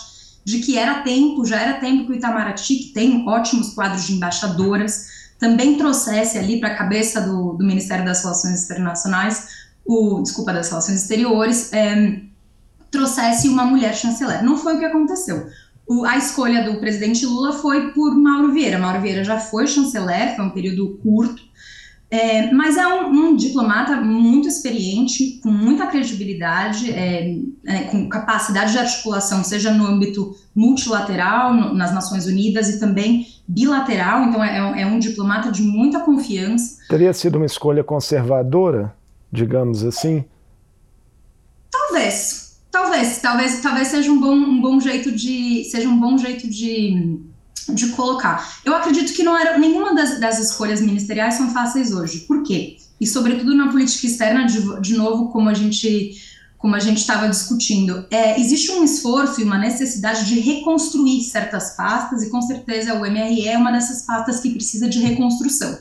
de 0.45 0.61
que 0.61 0.79
era 0.79 1.03
tempo, 1.03 1.45
já 1.45 1.61
era 1.61 1.81
tempo 1.81 2.07
que 2.07 2.13
o 2.13 2.15
Itamaraty, 2.15 2.77
que 2.77 2.93
tem 2.93 3.29
ótimos 3.29 3.75
quadros 3.75 4.07
de 4.07 4.13
embaixadoras, 4.13 5.11
também 5.41 5.77
trouxesse 5.77 6.39
ali 6.39 6.61
para 6.61 6.69
a 6.69 6.77
cabeça 6.77 7.21
do, 7.21 7.55
do 7.55 7.65
Ministério 7.65 8.05
das 8.05 8.23
Relações 8.23 8.63
Internacionais 8.63 9.62
o, 9.85 10.23
desculpa, 10.23 10.53
das 10.53 10.69
relações 10.69 11.03
exteriores, 11.03 11.73
é, 11.73 12.21
trouxesse 12.91 13.49
uma 13.49 13.65
mulher 13.65 13.95
chanceler. 13.95 14.45
Não 14.45 14.57
foi 14.57 14.77
o 14.77 14.79
que 14.79 14.85
aconteceu. 14.85 15.47
O, 15.87 16.05
a 16.05 16.17
escolha 16.17 16.63
do 16.65 16.79
presidente 16.79 17.27
Lula 17.27 17.53
foi 17.53 17.93
por 17.93 18.15
Mauro 18.15 18.53
Vieira. 18.53 18.79
Mauro 18.79 19.01
Vieira 19.01 19.25
já 19.25 19.39
foi 19.39 19.67
chanceler, 19.67 20.37
foi 20.37 20.45
um 20.45 20.51
período 20.51 20.99
curto, 21.03 21.43
é, 22.13 22.53
mas 22.53 22.77
é 22.77 22.87
um, 22.87 23.09
um, 23.09 23.37
diplomata 23.37 23.97
muito 23.97 24.47
experiente, 24.47 25.41
com 25.43 25.51
muita 25.51 25.87
credibilidade, 25.87 26.93
é, 26.93 27.39
é, 27.67 27.79
com 27.85 28.07
capacidade 28.07 28.73
de 28.73 28.79
articulação, 28.79 29.43
seja 29.43 29.73
no 29.73 29.87
âmbito 29.87 30.37
multilateral, 30.55 31.55
no, 31.55 31.73
nas 31.73 31.95
Nações 31.95 32.27
Unidas 32.27 32.69
e 32.69 32.79
também 32.79 33.27
bilateral. 33.49 34.25
Então, 34.25 34.45
é, 34.45 34.83
é 34.83 34.87
um 34.87 34.99
diplomata 34.99 35.51
de 35.51 35.63
muita 35.63 36.01
confiança. 36.01 36.77
Teria 36.87 37.15
sido 37.15 37.37
uma 37.37 37.47
escolha 37.47 37.83
conservadora? 37.83 38.95
Digamos 39.33 39.83
assim? 39.85 40.25
Talvez, 41.71 42.59
talvez, 42.71 43.19
talvez, 43.19 43.61
talvez 43.61 43.89
seja 43.89 44.11
um 44.11 44.21
bom, 44.21 44.35
um 44.35 44.61
bom 44.61 44.79
jeito 44.79 45.11
de, 45.11 45.65
seja 45.65 45.89
um 45.89 45.99
bom 45.99 46.19
jeito 46.19 46.49
de, 46.49 47.19
de 47.69 47.89
colocar. 47.89 48.61
Eu 48.65 48.75
acredito 48.75 49.15
que 49.15 49.23
não 49.23 49.37
era 49.37 49.59
nenhuma 49.59 49.95
das, 49.95 50.21
das 50.21 50.39
escolhas 50.39 50.81
ministeriais 50.81 51.35
são 51.35 51.51
fáceis 51.51 51.93
hoje. 51.93 52.21
Por 52.21 52.43
quê? 52.43 52.77
E 53.01 53.07
sobretudo 53.07 53.55
na 53.55 53.71
política 53.71 54.07
externa, 54.07 54.45
de, 54.47 54.81
de 54.81 54.95
novo, 54.97 55.31
como 55.31 55.49
a 55.49 55.55
gente 55.55 56.21
como 56.63 56.77
a 56.77 56.79
gente 56.79 56.99
estava 56.99 57.29
discutindo, 57.29 58.07
é, 58.09 58.41
existe 58.41 58.71
um 58.71 58.85
esforço 58.85 59.41
e 59.41 59.45
uma 59.45 59.59
necessidade 59.59 60.27
de 60.27 60.39
reconstruir 60.39 61.25
certas 61.25 61.75
pastas, 61.75 62.23
e 62.23 62.31
com 62.31 62.41
certeza 62.41 62.95
o 62.95 63.01
MRE 63.01 63.49
é 63.49 63.59
uma 63.59 63.73
dessas 63.73 64.03
pastas 64.03 64.39
que 64.39 64.51
precisa 64.51 64.89
de 64.89 65.01
reconstrução. 65.01 65.77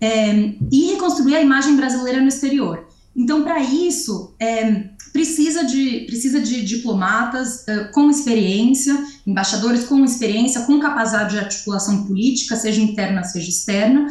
É, 0.00 0.54
e 0.70 0.92
reconstruir 0.92 1.34
a 1.34 1.42
imagem 1.42 1.76
brasileira 1.76 2.20
no 2.20 2.28
exterior. 2.28 2.86
Então, 3.16 3.42
para 3.42 3.60
isso, 3.60 4.32
é, 4.38 4.90
precisa, 5.12 5.64
de, 5.64 6.04
precisa 6.06 6.40
de 6.40 6.64
diplomatas 6.64 7.62
uh, 7.62 7.90
com 7.92 8.08
experiência, 8.08 8.96
embaixadores 9.26 9.84
com 9.84 10.04
experiência, 10.04 10.60
com 10.62 10.78
capacidade 10.78 11.30
de 11.30 11.38
articulação 11.40 12.04
política, 12.04 12.54
seja 12.54 12.80
interna, 12.80 13.24
seja 13.24 13.48
externa, 13.48 14.06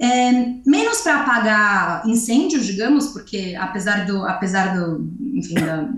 é, 0.00 0.32
menos 0.64 0.98
para 0.98 1.20
apagar 1.20 2.02
incêndios, 2.06 2.66
digamos, 2.66 3.08
porque 3.08 3.56
apesar 3.58 4.06
do, 4.06 4.24
apesar 4.24 4.76
do, 4.76 5.08
enfim, 5.34 5.54
da, 5.54 5.88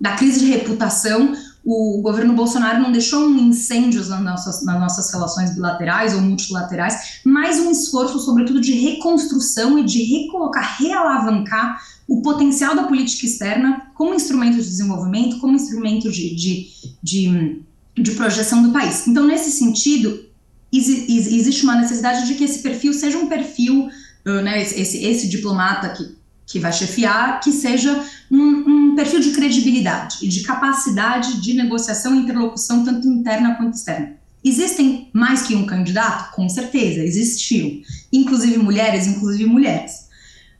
da 0.00 0.16
crise 0.16 0.40
de 0.40 0.46
reputação, 0.46 1.32
o 1.64 2.00
governo 2.00 2.34
Bolsonaro 2.34 2.80
não 2.80 2.92
deixou 2.92 3.26
um 3.28 3.36
incêndios 3.36 4.08
nas 4.08 4.20
nossas, 4.22 4.64
nas 4.64 4.80
nossas 4.80 5.12
relações 5.12 5.54
bilaterais 5.54 6.14
ou 6.14 6.20
multilaterais, 6.20 7.07
mas 7.28 7.60
um 7.60 7.70
esforço, 7.70 8.18
sobretudo, 8.18 8.60
de 8.60 8.72
reconstrução 8.72 9.78
e 9.78 9.84
de 9.84 10.02
recolocar, 10.02 10.78
realavancar 10.78 11.78
o 12.08 12.22
potencial 12.22 12.74
da 12.74 12.84
política 12.84 13.26
externa 13.26 13.90
como 13.94 14.14
instrumento 14.14 14.56
de 14.56 14.62
desenvolvimento, 14.62 15.38
como 15.38 15.54
instrumento 15.54 16.10
de, 16.10 16.34
de, 16.34 16.68
de, 17.02 17.62
de 17.94 18.10
projeção 18.12 18.62
do 18.62 18.72
país. 18.72 19.06
Então, 19.06 19.26
nesse 19.26 19.50
sentido, 19.50 20.24
existe 20.72 21.64
uma 21.64 21.76
necessidade 21.76 22.26
de 22.26 22.34
que 22.34 22.44
esse 22.44 22.62
perfil 22.62 22.94
seja 22.94 23.18
um 23.18 23.26
perfil, 23.26 23.90
uh, 24.26 24.30
né, 24.42 24.62
esse, 24.62 25.04
esse 25.04 25.28
diplomata 25.28 25.90
que, 25.90 26.16
que 26.46 26.58
vai 26.58 26.72
chefiar, 26.72 27.40
que 27.40 27.52
seja 27.52 28.02
um, 28.30 28.38
um, 28.38 28.94
perfil 28.96 29.20
de 29.20 29.32
credibilidade 29.32 30.18
e 30.22 30.28
de 30.28 30.42
capacidade 30.42 31.42
de 31.42 31.52
negociação 31.52 32.14
e 32.14 32.20
interlocução, 32.20 32.84
tanto 32.84 33.06
interna 33.06 33.54
quanto 33.56 33.74
externa. 33.74 34.17
Existem 34.48 35.10
mais 35.12 35.42
que 35.42 35.54
um 35.54 35.66
candidato? 35.66 36.34
Com 36.34 36.48
certeza, 36.48 37.04
existiram. 37.04 37.82
Inclusive 38.12 38.56
mulheres, 38.58 39.06
inclusive 39.06 39.44
mulheres. 39.44 40.08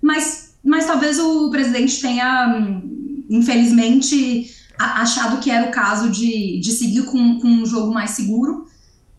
Mas, 0.00 0.54
mas 0.62 0.86
talvez 0.86 1.18
o 1.18 1.50
presidente 1.50 2.00
tenha, 2.00 2.48
hum, 2.48 3.24
infelizmente, 3.30 4.54
achado 4.78 5.40
que 5.40 5.50
era 5.50 5.68
o 5.68 5.70
caso 5.70 6.10
de, 6.10 6.60
de 6.60 6.72
seguir 6.72 7.04
com, 7.06 7.40
com 7.40 7.48
um 7.48 7.66
jogo 7.66 7.92
mais 7.92 8.10
seguro 8.10 8.66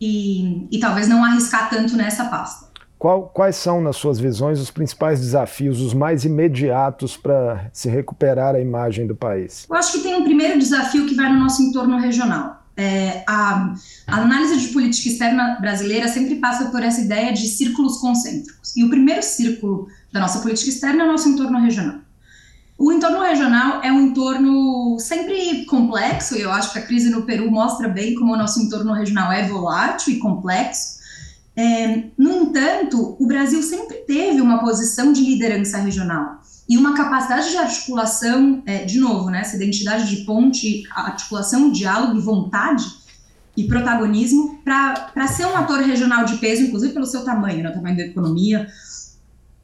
e, 0.00 0.68
e 0.70 0.78
talvez 0.78 1.08
não 1.08 1.24
arriscar 1.24 1.68
tanto 1.68 1.96
nessa 1.96 2.26
pasta. 2.26 2.70
Qual, 2.96 3.28
quais 3.28 3.56
são, 3.56 3.80
nas 3.80 3.96
suas 3.96 4.20
visões, 4.20 4.60
os 4.60 4.70
principais 4.70 5.20
desafios, 5.20 5.80
os 5.80 5.94
mais 5.94 6.24
imediatos 6.24 7.16
para 7.16 7.70
se 7.72 7.88
recuperar 7.88 8.54
a 8.54 8.60
imagem 8.60 9.06
do 9.06 9.16
país? 9.16 9.66
Eu 9.68 9.74
acho 9.74 9.92
que 9.92 10.00
tem 10.00 10.14
um 10.14 10.22
primeiro 10.22 10.58
desafio 10.58 11.06
que 11.06 11.14
vai 11.14 11.32
no 11.32 11.40
nosso 11.40 11.62
entorno 11.62 11.98
regional. 11.98 12.59
É, 12.82 13.22
a, 13.26 13.74
a, 14.06 14.16
análise 14.16 14.58
de 14.58 14.68
política 14.68 15.10
externa 15.10 15.58
brasileira 15.60 16.08
sempre 16.08 16.36
passa 16.36 16.70
por 16.70 16.82
essa 16.82 17.02
ideia 17.02 17.30
de 17.30 17.46
círculos 17.46 17.98
concêntricos. 17.98 18.74
E 18.74 18.82
o 18.82 18.88
primeiro 18.88 19.22
círculo 19.22 19.86
da 20.10 20.18
nossa 20.18 20.38
política 20.38 20.70
externa 20.70 21.02
é 21.02 21.06
o 21.06 21.12
nosso 21.12 21.28
entorno 21.28 21.60
regional. 21.60 21.98
O 22.78 22.90
entorno 22.90 23.20
regional 23.20 23.82
é 23.82 23.92
um 23.92 24.00
entorno 24.00 24.98
sempre 24.98 25.66
complexo, 25.66 26.38
e 26.38 26.40
eu 26.40 26.50
acho 26.50 26.72
que 26.72 26.78
a 26.78 26.86
crise 26.86 27.10
no 27.10 27.26
Peru 27.26 27.50
mostra 27.50 27.86
bem 27.86 28.14
como 28.14 28.32
o 28.32 28.36
nosso 28.38 28.58
entorno 28.62 28.94
regional 28.94 29.30
é 29.30 29.46
volátil 29.46 30.14
e 30.14 30.18
complexo. 30.18 31.00
É, 31.54 32.04
no 32.16 32.44
entanto, 32.44 33.14
o 33.20 33.26
Brasil 33.26 33.62
sempre 33.62 33.98
teve 34.06 34.40
uma 34.40 34.60
posição 34.60 35.12
de 35.12 35.20
liderança 35.20 35.76
regional 35.76 36.40
e 36.70 36.78
uma 36.78 36.94
capacidade 36.94 37.50
de 37.50 37.56
articulação, 37.56 38.62
é, 38.64 38.84
de 38.84 39.00
novo, 39.00 39.28
né, 39.28 39.40
essa 39.40 39.56
identidade 39.56 40.08
de 40.08 40.22
ponte, 40.22 40.84
articulação, 40.94 41.72
diálogo 41.72 42.20
vontade 42.20 42.84
e 43.56 43.64
protagonismo 43.64 44.60
para 44.62 45.26
ser 45.26 45.46
um 45.46 45.56
ator 45.56 45.80
regional 45.80 46.24
de 46.24 46.36
peso, 46.36 46.62
inclusive 46.62 46.92
pelo 46.92 47.06
seu 47.06 47.24
tamanho, 47.24 47.64
né, 47.64 47.70
o 47.70 47.74
tamanho 47.74 47.96
da 47.96 48.04
economia, 48.04 48.68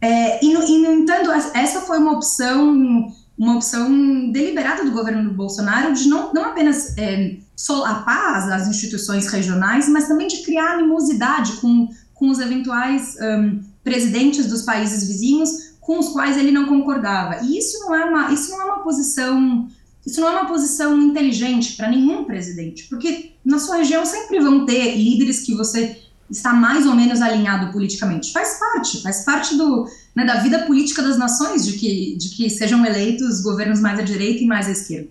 é, 0.01 0.45
e, 0.45 0.53
no, 0.53 0.65
e, 0.65 0.79
no 0.83 0.93
entanto, 0.95 1.31
essa 1.31 1.83
foi 1.83 1.99
uma 1.99 2.11
opção, 2.11 3.07
uma 3.39 3.55
opção 3.55 3.89
deliberada 4.33 4.85
do 4.85 4.91
governo 4.91 5.33
Bolsonaro 5.33 5.95
de 5.95 6.09
não, 6.09 6.35
não 6.35 6.47
apenas 6.47 6.99
é, 6.99 7.37
solapar 7.55 8.53
as 8.53 8.67
instituições 8.67 9.29
regionais, 9.29 9.89
mas 9.89 10.09
também 10.09 10.27
de 10.27 10.43
criar 10.43 10.73
animosidade 10.73 11.53
com, 11.59 11.89
com 12.13 12.31
os 12.31 12.41
eventuais 12.41 13.17
um, 13.21 13.61
presidentes 13.85 14.47
dos 14.49 14.63
países 14.63 15.07
vizinhos 15.07 15.66
com 15.87 16.01
os 16.01 16.09
quais 16.09 16.37
ele 16.37 16.51
não 16.51 16.67
concordava. 16.67 17.45
E 17.45 17.57
isso 17.57 17.79
não 17.79 17.95
é 17.95 18.05
uma, 18.05 18.33
isso 18.33 18.51
não 18.51 18.61
é 18.61 18.65
uma 18.65 18.79
posição 18.81 19.69
isso 20.05 20.21
não 20.21 20.29
é 20.29 20.33
uma 20.33 20.47
posição 20.47 20.97
inteligente 21.03 21.77
para 21.77 21.91
nenhum 21.91 22.25
presidente, 22.25 22.85
porque 22.85 23.33
na 23.45 23.59
sua 23.59 23.79
região 23.79 24.07
sempre 24.07 24.39
vão 24.39 24.65
ter 24.65 24.97
líderes 24.97 25.41
que 25.41 25.53
você 25.53 26.01
está 26.31 26.53
mais 26.53 26.87
ou 26.87 26.95
menos 26.95 27.21
alinhado 27.21 27.73
politicamente. 27.73 28.33
Faz 28.33 28.57
parte, 28.57 29.03
faz 29.03 29.25
parte 29.25 29.57
do, 29.57 29.85
né, 30.15 30.25
da 30.25 30.37
vida 30.37 30.61
política 30.61 31.03
das 31.03 31.19
nações 31.19 31.67
de 31.67 31.73
que, 31.73 32.17
de 32.17 32.29
que 32.31 32.49
sejam 32.49 32.87
eleitos 32.87 33.41
governos 33.41 33.81
mais 33.81 33.99
à 33.99 34.03
direita 34.03 34.45
e 34.45 34.47
mais 34.47 34.69
à 34.69 34.71
esquerda. 34.71 35.09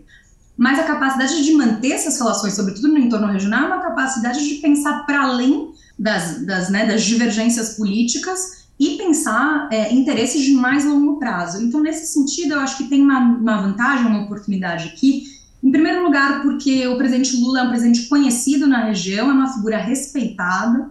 Mas 0.57 0.79
a 0.79 0.83
capacidade 0.83 1.43
de 1.43 1.53
manter 1.53 1.91
essas 1.91 2.17
relações, 2.17 2.53
sobretudo 2.53 2.87
no 2.87 2.97
entorno 2.97 3.27
regional, 3.27 3.65
é 3.65 3.67
uma 3.67 3.81
capacidade 3.81 4.47
de 4.47 4.55
pensar 4.55 5.05
para 5.05 5.23
além 5.23 5.73
das, 5.99 6.45
das, 6.45 6.69
né, 6.69 6.85
das 6.85 7.03
divergências 7.03 7.75
políticas 7.75 8.64
e 8.79 8.97
pensar 8.97 9.69
é, 9.71 9.93
interesses 9.93 10.43
de 10.43 10.51
mais 10.51 10.83
longo 10.83 11.17
prazo. 11.17 11.63
Então, 11.63 11.81
nesse 11.81 12.07
sentido, 12.13 12.53
eu 12.53 12.59
acho 12.59 12.77
que 12.77 12.89
tem 12.89 13.01
uma, 13.01 13.19
uma 13.19 13.61
vantagem, 13.61 14.07
uma 14.07 14.23
oportunidade 14.23 14.89
aqui, 14.89 15.23
em 15.63 15.71
primeiro 15.71 16.03
lugar, 16.03 16.43
porque 16.43 16.85
o 16.87 16.97
presidente 16.97 17.35
Lula 17.37 17.61
é 17.61 17.63
um 17.63 17.69
presidente 17.69 18.07
conhecido 18.07 18.67
na 18.67 18.85
região, 18.85 19.29
é 19.29 19.33
uma 19.33 19.51
figura 19.51 19.77
respeitada, 19.77 20.89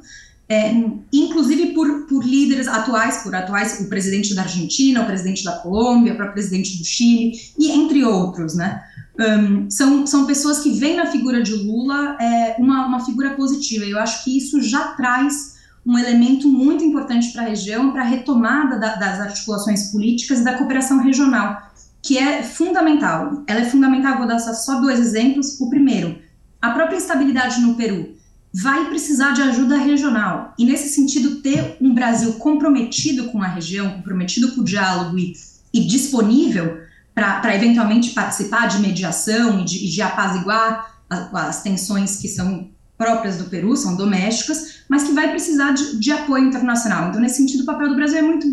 é, 0.49 0.75
inclusive 1.13 1.73
por, 1.73 2.07
por 2.07 2.25
líderes 2.25 2.67
atuais, 2.67 3.19
por 3.19 3.35
atuais, 3.35 3.81
o 3.81 3.89
presidente 3.89 4.35
da 4.35 4.43
Argentina, 4.43 5.03
o 5.03 5.07
presidente 5.07 5.45
da 5.45 5.53
Colômbia, 5.53 6.15
o 6.15 6.33
presidente 6.33 6.77
do 6.77 6.85
Chile, 6.85 7.33
e 7.59 7.71
entre 7.71 8.05
outros, 8.05 8.55
né? 8.55 8.83
Um, 9.17 9.71
são, 9.71 10.05
são 10.07 10.27
pessoas 10.27 10.59
que 10.59 10.73
veem 10.73 10.97
na 10.97 11.07
figura 11.07 11.41
de 11.41 11.55
Lula 11.55 12.17
é, 12.21 12.57
uma, 12.59 12.85
uma 12.87 13.05
figura 13.05 13.31
positiva. 13.31 13.85
Eu 13.85 14.01
acho 14.01 14.25
que 14.25 14.37
isso 14.37 14.61
já 14.61 14.89
traz 14.89 15.54
um 15.87 15.99
elemento 15.99 16.49
muito 16.49 16.83
importante 16.83 17.33
para 17.33 17.43
a 17.43 17.49
região, 17.49 17.93
para 17.93 18.03
a 18.03 18.07
retomada 18.07 18.79
da, 18.79 18.97
das 18.97 19.21
articulações 19.21 19.91
políticas 19.91 20.41
e 20.41 20.45
da 20.45 20.57
cooperação 20.57 20.99
regional 21.03 21.75
que 22.05 22.19
é 22.19 22.43
fundamental. 22.43 23.43
Ela 23.47 23.61
é 23.61 23.65
fundamental, 23.65 24.19
vou 24.19 24.27
dar 24.27 24.39
só 24.39 24.79
dois 24.79 25.01
exemplos. 25.01 25.59
O 25.59 25.71
primeiro, 25.71 26.19
a 26.61 26.71
própria 26.71 26.99
instabilidade 26.99 27.61
no 27.63 27.77
Peru 27.77 28.15
vai 28.53 28.91
precisar 28.91 29.33
de 29.33 29.41
ajuda 29.41 29.79
regional. 29.79 30.53
E 30.59 30.67
nesse 30.67 30.91
sentido, 30.91 31.37
ter 31.37 31.79
um 31.81 31.95
Brasil 31.95 32.35
comprometido 32.35 33.31
com 33.31 33.43
a 33.43 33.49
região, 33.49 33.91
comprometido 33.91 34.55
com 34.55 34.61
o 34.61 34.65
diálogo 34.65 35.19
e, 35.19 35.33
e 35.73 35.81
disponível 35.87 36.79
para 37.15 37.57
eventualmente 37.57 38.11
participar 38.11 38.67
de 38.67 38.81
mediação 38.81 39.61
e 39.61 39.65
de, 39.65 39.91
de 39.91 40.03
apaziguar 40.03 41.01
as, 41.09 41.35
as 41.35 41.63
tensões 41.63 42.19
que 42.19 42.29
são 42.29 42.69
próprias 43.05 43.39
do 43.39 43.45
Peru, 43.45 43.77
são 43.77 43.97
domésticas, 43.97 44.85
mas 44.89 45.03
que 45.05 45.13
vai 45.13 45.31
precisar 45.31 45.73
de, 45.73 45.99
de 45.99 46.11
apoio 46.11 46.45
internacional. 46.45 47.09
Então, 47.09 47.21
nesse 47.21 47.37
sentido, 47.37 47.63
o 47.63 47.67
papel 47.67 47.89
do 47.89 47.97
Brasil 47.97 48.19
é 48.19 48.23
muito, 48.23 48.47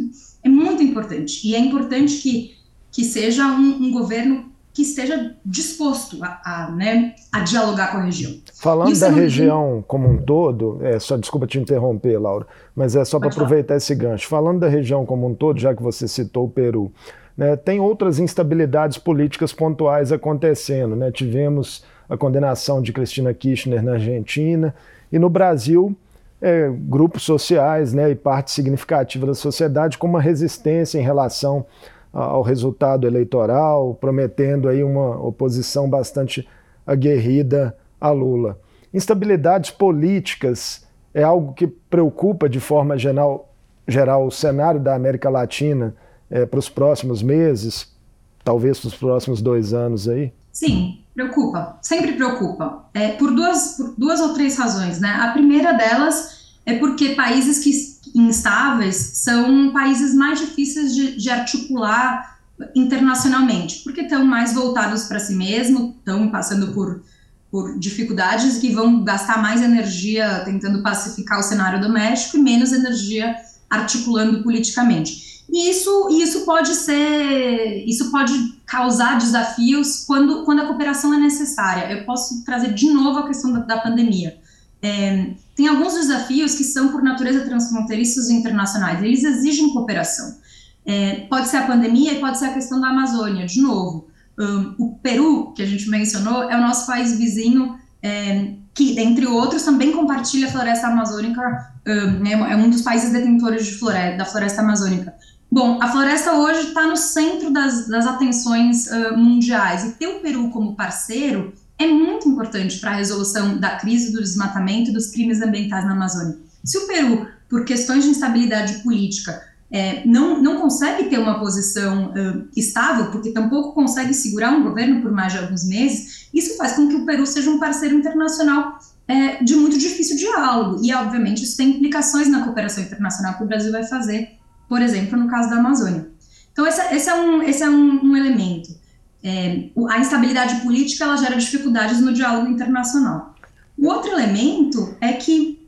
é 0.44 0.50
muito 0.50 0.84
importante. 0.84 1.48
E 1.48 1.56
é 1.56 1.60
importante 1.60 2.18
que 2.18 2.62
que 2.92 3.06
seja 3.06 3.48
um, 3.48 3.88
um 3.88 3.92
governo 3.92 4.52
que 4.74 4.84
esteja 4.84 5.36
disposto 5.46 6.24
a, 6.24 6.42
a, 6.46 6.72
né, 6.72 7.14
a, 7.32 7.42
dialogar 7.42 7.92
com 7.92 7.98
a 7.98 8.04
região. 8.04 8.34
Falando 8.54 8.98
da 8.98 9.10
região 9.10 9.84
como 9.86 10.10
um 10.10 10.18
todo, 10.18 10.80
é, 10.82 10.98
só 10.98 11.18
desculpa 11.18 11.46
te 11.46 11.60
interromper, 11.60 12.18
Laura, 12.18 12.48
mas 12.74 12.96
é 12.96 13.04
só 13.04 13.20
para 13.20 13.30
aproveitar 13.30 13.76
esse 13.76 13.94
gancho. 13.94 14.28
Falando 14.30 14.60
da 14.60 14.70
região 14.70 15.06
como 15.06 15.28
um 15.28 15.34
todo, 15.34 15.60
já 15.60 15.76
que 15.76 15.84
você 15.84 16.08
citou 16.08 16.46
o 16.46 16.50
Peru, 16.50 16.92
né, 17.36 17.58
tem 17.58 17.82
outras 17.82 18.18
instabilidades 18.18 18.98
políticas 18.98 19.52
pontuais 19.52 20.12
acontecendo. 20.12 20.96
Né? 20.96 21.12
Tivemos 21.12 21.84
a 22.12 22.18
condenação 22.18 22.82
de 22.82 22.92
Cristina 22.92 23.34
Kirchner 23.34 23.82
na 23.82 23.94
Argentina 23.94 24.76
e 25.10 25.18
no 25.18 25.30
Brasil. 25.30 25.96
É, 26.42 26.70
grupos 26.70 27.24
sociais 27.24 27.94
né, 27.94 28.10
e 28.10 28.16
parte 28.16 28.52
significativa 28.52 29.28
da 29.28 29.34
sociedade 29.34 29.98
com 29.98 30.08
uma 30.08 30.20
resistência 30.20 31.00
em 31.00 31.04
relação 31.04 31.66
ao 32.12 32.42
resultado 32.42 33.08
eleitoral, 33.08 33.94
prometendo 33.94 34.68
aí 34.68 34.84
uma 34.84 35.24
oposição 35.24 35.90
bastante 35.90 36.46
aguerrida 36.86 37.78
a 38.02 38.10
Lula. 38.10 38.60
Instabilidades 38.94 39.72
políticas 39.72 40.86
é 41.14 41.24
algo 41.24 41.54
que 41.54 41.68
preocupa 41.68 42.50
de 42.50 42.60
forma 42.60 42.98
geral, 42.98 43.54
geral 43.88 44.26
o 44.26 44.32
cenário 44.32 44.80
da 44.80 44.96
América 44.96 45.30
Latina 45.30 45.96
é, 46.30 46.46
para 46.46 46.60
os 46.60 46.68
próximos 46.68 47.22
meses, 47.24 47.96
talvez 48.44 48.80
para 48.80 48.88
os 48.88 48.96
próximos 48.96 49.42
dois 49.42 49.74
anos 49.74 50.10
aí? 50.10 50.34
Sim, 50.52 51.01
preocupa, 51.14 51.78
sempre 51.82 52.14
preocupa. 52.14 52.86
É, 52.94 53.10
por, 53.10 53.34
duas, 53.34 53.76
por 53.78 53.94
duas 53.98 54.20
ou 54.20 54.34
três 54.34 54.58
razões, 54.58 55.00
né? 55.00 55.10
A 55.22 55.32
primeira 55.32 55.74
delas 55.74 56.42
é 56.66 56.78
porque 56.78 57.16
países 57.16 57.60
que 57.60 57.72
instáveis 58.16 58.96
são 58.96 59.72
países 59.72 60.14
mais 60.14 60.40
difíceis 60.40 60.94
de, 60.94 61.18
de 61.18 61.30
articular 61.30 62.40
internacionalmente, 62.76 63.80
porque 63.84 64.02
estão 64.02 64.26
mais 64.26 64.54
voltados 64.54 65.04
para 65.04 65.20
si 65.20 65.34
mesmo, 65.34 65.96
estão 65.98 66.30
passando 66.30 66.74
por, 66.74 67.02
por 67.50 67.78
dificuldades 67.80 68.60
que 68.60 68.72
vão 68.72 69.04
gastar 69.04 69.42
mais 69.42 69.62
energia 69.62 70.42
tentando 70.46 70.84
pacificar 70.84 71.40
o 71.40 71.44
cenário 71.44 71.82
doméstico 71.82 72.38
e 72.38 72.42
menos 72.42 72.72
energia 72.72 73.36
articulando 73.72 74.44
politicamente. 74.44 75.32
E 75.50 75.70
isso, 75.70 76.10
isso 76.12 76.46
pode 76.46 76.74
ser, 76.76 77.84
isso 77.86 78.12
pode 78.12 78.34
causar 78.66 79.18
desafios 79.18 80.06
quando, 80.06 80.44
quando 80.44 80.62
a 80.62 80.68
cooperação 80.68 81.14
é 81.14 81.18
necessária. 81.18 81.92
Eu 81.92 82.06
posso 82.06 82.46
trazer 82.46 82.74
de 82.74 82.90
novo 82.92 83.20
a 83.20 83.28
questão 83.28 83.52
da, 83.52 83.60
da 83.60 83.78
pandemia. 83.78 84.40
É, 84.82 85.32
tem 85.56 85.68
alguns 85.68 85.94
desafios 85.94 86.56
que 86.56 86.64
são, 86.64 86.90
por 86.90 87.04
natureza, 87.04 87.42
transfronteiriços 87.42 88.30
e 88.30 88.34
internacionais. 88.34 89.04
Eles 89.04 89.24
exigem 89.24 89.74
cooperação. 89.74 90.40
É, 90.86 91.28
pode 91.30 91.50
ser 91.50 91.58
a 91.58 91.68
pandemia 91.68 92.14
e 92.14 92.20
pode 92.20 92.40
ser 92.40 92.46
a 92.46 92.54
questão 92.54 92.80
da 92.80 92.88
Amazônia. 92.90 93.46
De 93.46 93.62
novo, 93.62 94.08
um, 94.40 94.76
o 94.78 94.96
Peru, 94.96 95.54
que 95.54 95.62
a 95.62 95.66
gente 95.66 95.90
mencionou, 95.90 96.50
é 96.50 96.58
o 96.58 96.62
nosso 96.62 96.88
país 96.88 97.16
vizinho, 97.18 97.78
é, 98.02 98.54
que, 98.74 99.00
entre 99.00 99.28
outros, 99.28 99.64
também 99.64 99.92
compartilha 99.92 100.48
a 100.48 100.52
floresta 100.52 100.88
amazônica, 100.88 101.42
um, 101.86 102.26
é 102.26 102.56
um 102.56 102.70
dos 102.70 102.82
países 102.82 103.12
detentores 103.12 103.66
de 103.66 103.74
floresta, 103.74 104.18
da 104.18 104.26
floresta 104.26 104.62
amazônica. 104.62 105.14
Bom, 105.52 105.80
a 105.82 105.92
floresta 105.92 106.34
hoje 106.34 106.68
está 106.68 106.88
no 106.88 106.96
centro 106.96 107.52
das, 107.52 107.88
das 107.88 108.08
atenções 108.08 108.88
uh, 108.88 109.18
mundiais 109.18 109.84
e 109.84 109.92
ter 109.94 110.08
o 110.08 110.22
Peru 110.22 110.50
como 110.50 110.76
parceiro 110.76 111.54
é 111.78 111.88
muito 111.88 112.30
importante 112.30 112.80
para 112.80 112.92
a 112.92 112.96
resolução 112.96 113.58
da 113.58 113.72
crise 113.76 114.14
do 114.14 114.22
desmatamento 114.22 114.92
e 114.92 114.94
dos 114.94 115.08
crimes 115.08 115.42
ambientais 115.42 115.84
na 115.84 115.92
Amazônia. 115.92 116.38
Se 116.64 116.78
o 116.78 116.88
Peru, 116.88 117.28
por 117.50 117.66
questões 117.66 118.04
de 118.04 118.12
instabilidade 118.12 118.76
política, 118.84 119.42
é, 119.72 120.06
não, 120.06 120.42
não 120.42 120.60
consegue 120.60 121.10
ter 121.10 121.18
uma 121.18 121.40
posição 121.40 122.12
uh, 122.12 122.48
estável, 122.56 123.10
porque 123.10 123.32
tampouco 123.32 123.74
consegue 123.74 124.14
segurar 124.14 124.52
um 124.52 124.64
governo 124.64 125.02
por 125.02 125.12
mais 125.12 125.34
de 125.34 125.40
alguns 125.40 125.66
meses, 125.66 126.21
isso 126.34 126.58
faz 126.58 126.74
com 126.74 126.88
que 126.88 126.96
o 126.96 127.06
Peru 127.06 127.26
seja 127.26 127.50
um 127.50 127.60
parceiro 127.60 127.96
internacional 127.96 128.80
é, 129.08 129.44
de 129.44 129.56
muito 129.56 129.78
difícil 129.78 130.18
diálogo. 130.18 130.82
E, 130.84 130.94
obviamente, 130.94 131.44
isso 131.44 131.58
tem 131.58 131.70
implicações 131.70 132.28
na 132.28 132.44
cooperação 132.44 132.84
internacional 132.84 133.36
que 133.36 133.44
o 133.44 133.48
Brasil 133.48 133.72
vai 133.72 133.84
fazer 133.84 134.40
por 134.72 134.82
exemplo, 134.82 135.20
no 135.20 135.28
caso 135.28 135.50
da 135.50 135.58
Amazônia. 135.58 136.10
Então, 136.54 136.66
esse, 136.66 136.82
esse 136.96 137.10
é, 137.10 137.14
um, 137.14 137.44
esse 137.44 137.62
é 137.62 137.70
um, 137.70 138.06
um 138.06 138.16
elemento. 138.16 138.74
É, 139.22 139.68
a 139.90 140.00
instabilidade 140.00 140.62
política 140.62 141.04
ela 141.04 141.18
gera 141.18 141.36
dificuldades 141.36 142.00
no 142.00 142.14
diálogo 142.14 142.48
internacional. 142.48 143.36
O 143.78 143.88
outro 143.88 144.12
elemento 144.12 144.96
é 145.02 145.12
que 145.12 145.68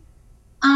a, 0.61 0.69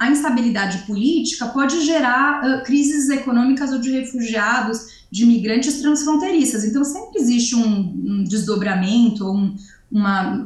a, 0.00 0.06
a 0.06 0.10
instabilidade 0.10 0.78
política 0.86 1.44
pode 1.48 1.84
gerar 1.84 2.40
uh, 2.42 2.64
crises 2.64 3.10
econômicas 3.10 3.70
ou 3.70 3.80
de 3.80 3.90
refugiados, 3.90 4.95
de 5.10 5.24
migrantes 5.26 5.80
transfronteiriças. 5.80 6.64
Então, 6.64 6.84
sempre 6.84 7.20
existe 7.20 7.54
um, 7.54 7.62
um 7.62 8.24
desdobramento, 8.24 9.30
um, 9.30 9.56
uma, 9.90 10.44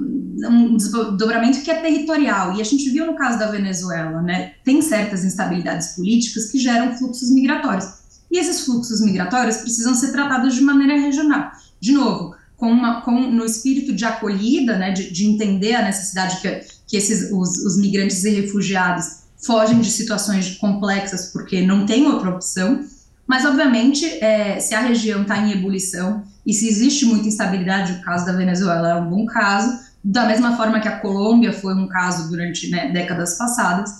um 0.49 0.77
desdobramento 0.77 1.63
que 1.63 1.71
é 1.71 1.81
territorial. 1.81 2.57
E 2.57 2.61
a 2.61 2.65
gente 2.65 2.89
viu 2.91 3.07
no 3.07 3.17
caso 3.17 3.39
da 3.39 3.51
Venezuela, 3.51 4.21
né? 4.23 4.53
Tem 4.65 4.83
certas 4.83 5.25
instabilidades 5.25 5.95
políticas 5.97 6.51
que 6.51 6.59
geram 6.59 6.97
fluxos 6.97 7.31
migratórios. 7.31 7.87
E 8.31 8.39
esses 8.39 8.65
fluxos 8.65 9.01
migratórios 9.01 9.59
precisam 9.59 9.95
ser 9.95 10.13
tratados 10.13 10.55
de 10.55 10.61
maneira 10.61 10.97
regional. 10.97 11.51
De 11.81 11.93
novo, 11.93 12.35
com, 12.57 12.71
uma, 12.71 13.01
com 13.01 13.13
no 13.13 13.45
espírito 13.45 13.93
de 13.95 14.05
acolhida, 14.05 14.77
né, 14.77 14.93
de, 14.93 15.11
de 15.11 15.27
entender 15.27 15.75
a 15.75 15.85
necessidade 15.85 16.41
que, 16.41 16.61
que 16.87 16.97
esses, 16.97 17.33
os, 17.33 17.57
os 17.65 17.79
migrantes 17.79 18.23
e 18.23 18.31
refugiados 18.31 19.21
fogem 19.45 19.81
de 19.81 19.91
situações 19.91 20.57
complexas 20.57 21.33
porque 21.33 21.63
não 21.63 21.87
tem 21.87 22.07
outra 22.07 22.31
opção. 22.31 22.85
Mas, 23.31 23.45
obviamente, 23.45 24.05
é, 24.21 24.59
se 24.59 24.75
a 24.75 24.81
região 24.81 25.23
está 25.23 25.39
em 25.39 25.53
ebulição 25.53 26.25
e 26.45 26.53
se 26.53 26.69
existe 26.69 27.07
muita 27.07 27.29
instabilidade, 27.29 27.93
o 27.93 28.03
caso 28.03 28.27
da 28.27 28.33
Venezuela 28.33 28.89
é 28.89 28.95
um 28.97 29.09
bom 29.09 29.25
caso, 29.25 29.79
da 30.03 30.27
mesma 30.27 30.57
forma 30.57 30.81
que 30.81 30.89
a 30.89 30.99
Colômbia 30.99 31.53
foi 31.53 31.73
um 31.75 31.87
caso 31.87 32.29
durante 32.29 32.69
né, 32.69 32.91
décadas 32.91 33.39
passadas, 33.39 33.93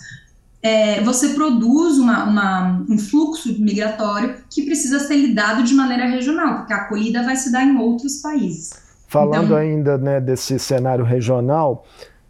é, 0.61 0.99
você 0.99 1.29
produz 1.29 1.97
uma, 1.97 2.25
uma, 2.25 2.85
um 2.89 2.97
fluxo 2.97 3.57
migratório 3.57 4.35
que 4.49 4.63
precisa 4.63 4.99
ser 4.99 5.15
lidado 5.15 5.63
de 5.63 5.73
maneira 5.75 6.07
regional, 6.07 6.57
porque 6.57 6.73
a 6.73 6.77
acolhida 6.79 7.23
vai 7.23 7.37
se 7.37 7.53
dar 7.53 7.63
em 7.63 7.77
outros 7.77 8.17
países. 8.17 8.73
Falando 9.07 9.45
então, 9.45 9.55
ainda 9.55 9.97
né, 9.97 10.19
desse 10.19 10.59
cenário 10.59 11.05
regional, 11.05 11.85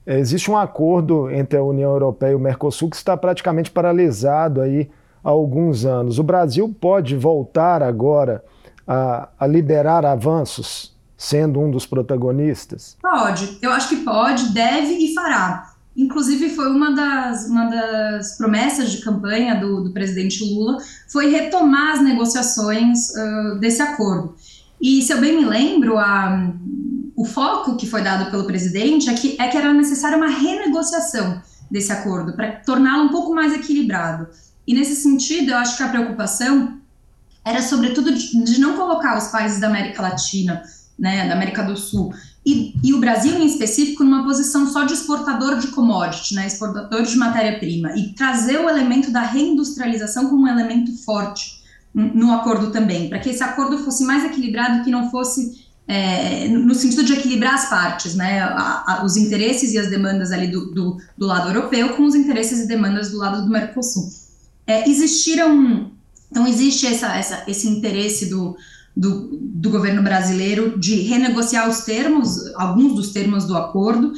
existe 0.06 0.52
um 0.52 0.58
acordo 0.58 1.32
entre 1.32 1.58
a 1.58 1.64
União 1.64 1.90
Europeia 1.90 2.34
e 2.34 2.36
o 2.36 2.40
Mercosul 2.40 2.92
que 2.92 2.96
está 2.96 3.18
praticamente 3.18 3.72
paralisado 3.72 4.62
aí 4.62 4.88
há 5.24 5.30
alguns 5.30 5.86
anos. 5.86 6.20
O 6.20 6.24
Brasil 6.24 6.74
pode 6.80 7.16
voltar 7.16 7.82
agora 7.82 8.44
a, 8.88 9.30
a 9.40 9.48
liderar 9.48 10.06
avanços, 10.06 10.96
sendo 11.18 11.60
um 11.60 11.70
dos 11.70 11.86
protagonistas? 11.86 12.98
Pode, 13.02 13.58
eu 13.62 13.72
acho 13.72 13.90
que 13.90 13.98
pode, 13.98 14.54
deve 14.54 14.94
e 14.94 15.14
fará. 15.14 15.72
Inclusive, 15.96 16.50
foi 16.50 16.70
uma 16.72 16.92
das, 16.96 17.48
uma 17.48 17.66
das 17.66 18.38
promessas 18.38 18.92
de 18.92 19.02
campanha 19.02 19.60
do, 19.60 19.84
do 19.84 19.92
presidente 19.92 20.44
Lula, 20.44 20.78
foi 21.08 21.30
retomar 21.30 21.94
as 21.96 22.02
negociações 22.02 23.10
uh, 23.10 23.60
desse 23.60 23.82
acordo. 23.82 24.36
E, 24.82 25.02
se 25.02 25.14
eu 25.14 25.20
bem 25.20 25.38
me 25.38 25.46
lembro, 25.46 25.98
a, 25.98 26.54
o 27.16 27.26
foco 27.26 27.76
que 27.76 27.86
foi 27.86 28.02
dado 28.02 28.32
pelo 28.32 28.46
presidente 28.46 29.10
é 29.10 29.14
que, 29.14 29.36
é 29.40 29.48
que 29.48 29.58
era 29.58 29.74
necessária 29.74 30.18
uma 30.18 30.30
renegociação 30.30 31.42
desse 31.70 31.92
acordo, 31.92 32.34
para 32.34 32.54
torná-lo 32.66 33.04
um 33.04 33.10
pouco 33.10 33.34
mais 33.34 33.54
equilibrado. 33.54 34.28
E, 34.68 34.74
nesse 34.74 34.96
sentido, 34.96 35.52
eu 35.52 35.58
acho 35.58 35.78
que 35.78 35.84
a 35.84 35.90
preocupação 35.90 36.80
era 37.44 37.62
sobretudo 37.62 38.14
de, 38.14 38.44
de 38.44 38.60
não 38.60 38.76
colocar 38.76 39.18
os 39.18 39.28
países 39.28 39.60
da 39.60 39.68
América 39.68 40.02
Latina, 40.02 40.62
né, 40.98 41.28
da 41.28 41.34
América 41.34 41.64
do 41.64 41.76
Sul, 41.76 42.14
e, 42.46 42.74
e, 42.84 42.94
o 42.94 43.00
Brasil 43.00 43.36
em 43.38 43.46
específico 43.46 44.04
numa 44.04 44.24
posição 44.24 44.68
só 44.68 44.84
de 44.84 44.94
exportador 44.94 45.60
de 45.60 45.68
commodity, 45.68 46.34
né, 46.34 46.48
exportador 46.48 47.04
de 47.04 47.16
matéria-prima, 47.16 47.92
e 47.96 48.14
trazer 48.14 48.60
o 48.60 48.70
elemento 48.70 49.12
da 49.12 49.22
reindustrialização 49.22 50.28
como 50.28 50.44
um 50.44 50.48
elemento 50.48 50.92
forte 51.04 51.62
no 51.94 52.32
acordo 52.32 52.72
também, 52.72 53.10
para 53.10 53.20
que 53.20 53.30
esse 53.30 53.44
acordo 53.44 53.78
fosse 53.80 54.04
mais 54.04 54.24
equilibrado, 54.24 54.84
que 54.84 54.90
não 54.90 55.12
fosse 55.12 55.68
é, 55.88 56.48
no 56.48 56.74
sentido 56.74 57.04
de 57.04 57.14
equilibrar 57.14 57.56
as 57.56 57.70
partes, 57.70 58.16
né, 58.16 58.42
a, 58.42 58.84
a, 58.88 59.06
os 59.06 59.18
interesses 59.18 59.74
e 59.74 59.78
as 59.78 59.90
demandas 59.90 60.32
ali 60.32 60.48
do, 60.48 60.72
do, 60.74 60.98
do, 61.18 61.26
lado 61.26 61.50
europeu 61.50 61.90
com 61.96 62.06
os 62.06 62.16
interesses 62.16 62.62
e 62.62 62.68
demandas 62.68 63.12
do 63.12 63.18
lado 63.18 63.44
do 63.44 63.50
Mercosul. 63.50 64.10
É, 64.72 64.90
existiram 64.90 65.92
então, 66.32 66.48
existe 66.48 66.88
essa, 66.88 67.14
essa, 67.14 67.44
esse 67.46 67.68
interesse 67.68 68.30
do, 68.30 68.56
do, 68.96 69.38
do, 69.38 69.70
governo 69.70 70.02
brasileiro 70.02 70.80
de 70.80 70.96
renegociar 71.02 71.70
os 71.70 71.82
termos, 71.82 72.56
alguns 72.56 72.96
dos 72.96 73.12
termos 73.12 73.46
do 73.46 73.58
acordo, 73.58 74.14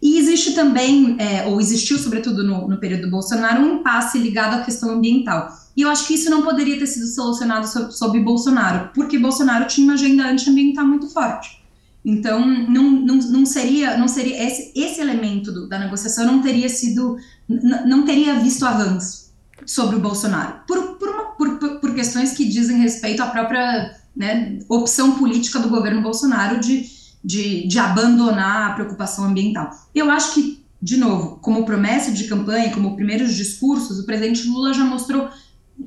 e 0.00 0.18
existe 0.18 0.52
também, 0.54 1.16
é, 1.18 1.46
ou 1.46 1.60
existiu 1.60 1.98
sobretudo 1.98 2.42
no, 2.42 2.66
no, 2.66 2.78
período 2.78 3.02
do 3.02 3.10
Bolsonaro, 3.10 3.62
um 3.62 3.80
impasse 3.80 4.18
ligado 4.18 4.54
à 4.54 4.64
questão 4.64 4.90
ambiental. 4.90 5.52
E 5.76 5.82
eu 5.82 5.90
acho 5.90 6.06
que 6.06 6.14
isso 6.14 6.30
não 6.30 6.42
poderia 6.42 6.78
ter 6.78 6.86
sido 6.86 7.06
solucionado 7.06 7.68
sob, 7.68 7.92
sob 7.92 8.20
Bolsonaro, 8.20 8.90
porque 8.94 9.18
Bolsonaro 9.18 9.66
tinha 9.66 9.84
uma 9.84 9.94
agenda 9.94 10.26
antiambiental 10.26 10.86
muito 10.86 11.08
forte. 11.10 11.58
Então, 12.02 12.46
não, 12.46 12.90
não, 12.90 13.16
não 13.16 13.44
seria, 13.44 13.98
não 13.98 14.08
seria 14.08 14.42
esse, 14.42 14.72
esse 14.74 15.00
elemento 15.00 15.52
do, 15.52 15.68
da 15.68 15.78
negociação 15.78 16.24
não 16.24 16.40
teria 16.40 16.68
sido, 16.68 17.18
não 17.46 18.04
teria 18.06 18.36
visto 18.36 18.64
avanço 18.64 19.27
sobre 19.66 19.96
o 19.96 20.00
Bolsonaro, 20.00 20.60
por, 20.66 20.96
por 20.96 21.08
uma 21.08 21.28
por, 21.38 21.58
por 21.80 21.94
questões 21.94 22.32
que 22.32 22.44
dizem 22.44 22.78
respeito 22.78 23.22
à 23.22 23.26
própria 23.26 23.96
né, 24.14 24.58
opção 24.68 25.12
política 25.12 25.60
do 25.60 25.68
governo 25.68 26.02
Bolsonaro 26.02 26.58
de, 26.58 26.86
de, 27.24 27.66
de 27.68 27.78
abandonar 27.78 28.70
a 28.70 28.74
preocupação 28.74 29.24
ambiental. 29.24 29.70
Eu 29.94 30.10
acho 30.10 30.34
que, 30.34 30.64
de 30.82 30.96
novo, 30.96 31.38
como 31.40 31.64
promessa 31.64 32.10
de 32.10 32.24
campanha, 32.24 32.74
como 32.74 32.96
primeiros 32.96 33.34
discursos, 33.34 34.00
o 34.00 34.04
presidente 34.04 34.48
Lula 34.48 34.74
já 34.74 34.84
mostrou 34.84 35.28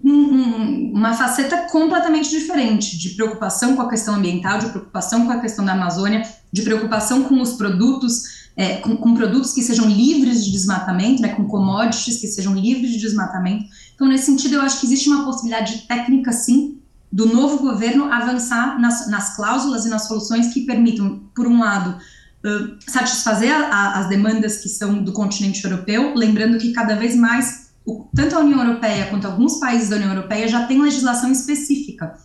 um, 0.04 0.14
um, 0.14 0.92
uma 0.94 1.14
faceta 1.14 1.68
completamente 1.70 2.30
diferente 2.30 2.98
de 2.98 3.10
preocupação 3.10 3.76
com 3.76 3.82
a 3.82 3.90
questão 3.90 4.16
ambiental, 4.16 4.60
de 4.60 4.68
preocupação 4.68 5.26
com 5.26 5.32
a 5.34 5.42
questão 5.42 5.66
da 5.66 5.74
Amazônia, 5.74 6.24
de 6.52 6.62
preocupação 6.62 7.24
com 7.24 7.42
os 7.42 7.54
produtos, 7.54 8.41
é, 8.56 8.78
com, 8.78 8.96
com, 8.98 9.14
produtos 9.14 9.54
que 9.54 9.62
sejam 9.62 9.88
livres 9.88 10.44
de 10.44 10.52
desmatamento, 10.52 11.22
né, 11.22 11.30
com 11.30 11.46
commodities 11.46 12.20
que 12.20 12.28
sejam 12.28 12.54
livres 12.54 12.92
de 12.92 13.00
desmatamento. 13.00 13.66
Então, 13.96 14.08
nesse 14.08 14.26
sentido, 14.26 14.56
eu 14.56 14.62
acho 14.62 14.80
que 14.80 14.86
existe 14.86 15.10
uma 15.10 15.24
possibilidade 15.24 15.86
técnica, 15.88 16.32
sim, 16.32 16.80
do 17.12 17.26
novo 17.26 17.60
governo 17.60 18.12
avançar 18.12 18.80
nas, 18.80 19.08
nas 19.10 19.36
cláusulas 19.36 19.86
e 19.86 19.90
nas 19.90 20.08
soluções 20.08 20.54
que 20.54 20.62
permitam, 20.62 21.22
por 21.36 21.46
um 21.46 21.60
lado, 21.60 21.98
uh, 22.46 22.78
satisfazer 22.88 23.54
a, 23.54 23.68
a, 23.68 24.00
as 24.00 24.10
demandas 24.10 24.58
que 24.58 24.70
são 24.70 25.04
do 25.04 25.12
continente 25.12 25.64
europeu, 25.64 26.14
lembrando 26.16 26.58
que 26.58 26.72
cada 26.72 26.96
vez 26.96 27.16
mais, 27.16 27.72
o, 27.86 28.06
tanto 28.16 28.36
a 28.36 28.40
União 28.40 28.64
Europeia 28.64 29.08
quanto 29.08 29.28
alguns 29.28 29.60
países 29.60 29.90
da 29.90 29.98
União 29.98 30.14
Europeia 30.14 30.48
já 30.48 30.66
têm 30.66 30.82
legislação 30.82 31.32
específica 31.32 32.16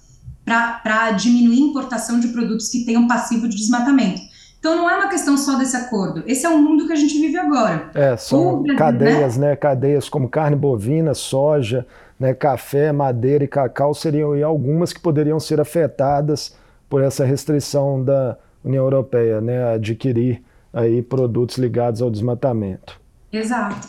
para 0.45 1.11
diminuir 1.11 1.57
a 1.57 1.67
importação 1.67 2.21
de 2.21 2.29
produtos 2.29 2.69
que 2.69 2.85
tenham 2.85 3.09
passivo 3.09 3.49
de 3.49 3.57
desmatamento. 3.57 4.23
Então 4.67 4.79
não 4.79 4.91
é 4.91 4.97
uma 4.97 5.09
questão 5.09 5.39
só 5.39 5.57
desse 5.57 5.77
acordo. 5.77 6.25
Esse 6.27 6.45
é 6.45 6.49
o 6.49 6.59
mundo 6.59 6.89
que 6.89 6.93
a 6.93 6.97
gente 6.97 7.21
vive 7.21 7.39
agora. 7.39 7.89
É, 7.95 8.17
são 8.17 8.63
Brasil, 8.63 8.77
cadeias, 8.77 9.37
né? 9.37 9.51
né? 9.51 9.57
Cadeias 9.57 10.09
como 10.09 10.29
carne 10.29 10.57
bovina, 10.57 11.15
soja, 11.15 11.87
né? 12.19 12.35
café, 12.35 12.91
madeira 12.91 13.45
e 13.45 13.47
cacau 13.47 13.95
seriam 13.95 14.33
algumas 14.45 14.93
que 14.93 14.99
poderiam 14.99 15.39
ser 15.39 15.61
afetadas 15.61 16.57
por 16.89 17.01
essa 17.01 17.25
restrição 17.25 18.03
da 18.03 18.37
União 18.65 18.83
Europeia, 18.83 19.41
né? 19.41 19.73
Adquirir 19.73 20.43
aí 20.73 21.01
produtos 21.01 21.59
ligados 21.59 22.03
ao 22.03 22.11
desmatamento. 22.11 23.01
Exato. 23.33 23.87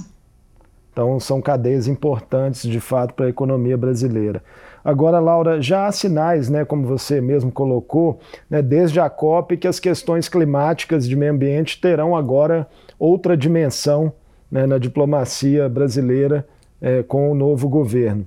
Então 0.94 1.20
são 1.20 1.42
cadeias 1.42 1.88
importantes 1.88 2.70
de 2.70 2.80
fato 2.80 3.16
para 3.16 3.26
a 3.26 3.30
economia 3.30 3.76
brasileira. 3.76 4.44
Agora, 4.88 5.20
Laura, 5.20 5.62
já 5.62 5.86
há 5.86 5.92
sinais, 5.92 6.48
né, 6.48 6.64
como 6.64 6.88
você 6.88 7.20
mesmo 7.20 7.52
colocou, 7.52 8.22
né, 8.50 8.62
desde 8.62 9.02
a 9.02 9.10
COP, 9.10 9.58
que 9.58 9.68
as 9.68 9.82
questões 9.82 10.30
climáticas 10.30 11.06
de 11.06 11.14
meio 11.14 11.34
ambiente 11.34 11.82
terão 11.82 12.16
agora 12.16 12.66
outra 12.98 13.36
dimensão 13.36 14.14
né, 14.50 14.66
na 14.66 14.78
diplomacia 14.78 15.68
brasileira 15.68 16.48
é, 16.80 17.04
com 17.04 17.30
o 17.30 17.36
novo 17.36 17.68
governo. 17.68 18.26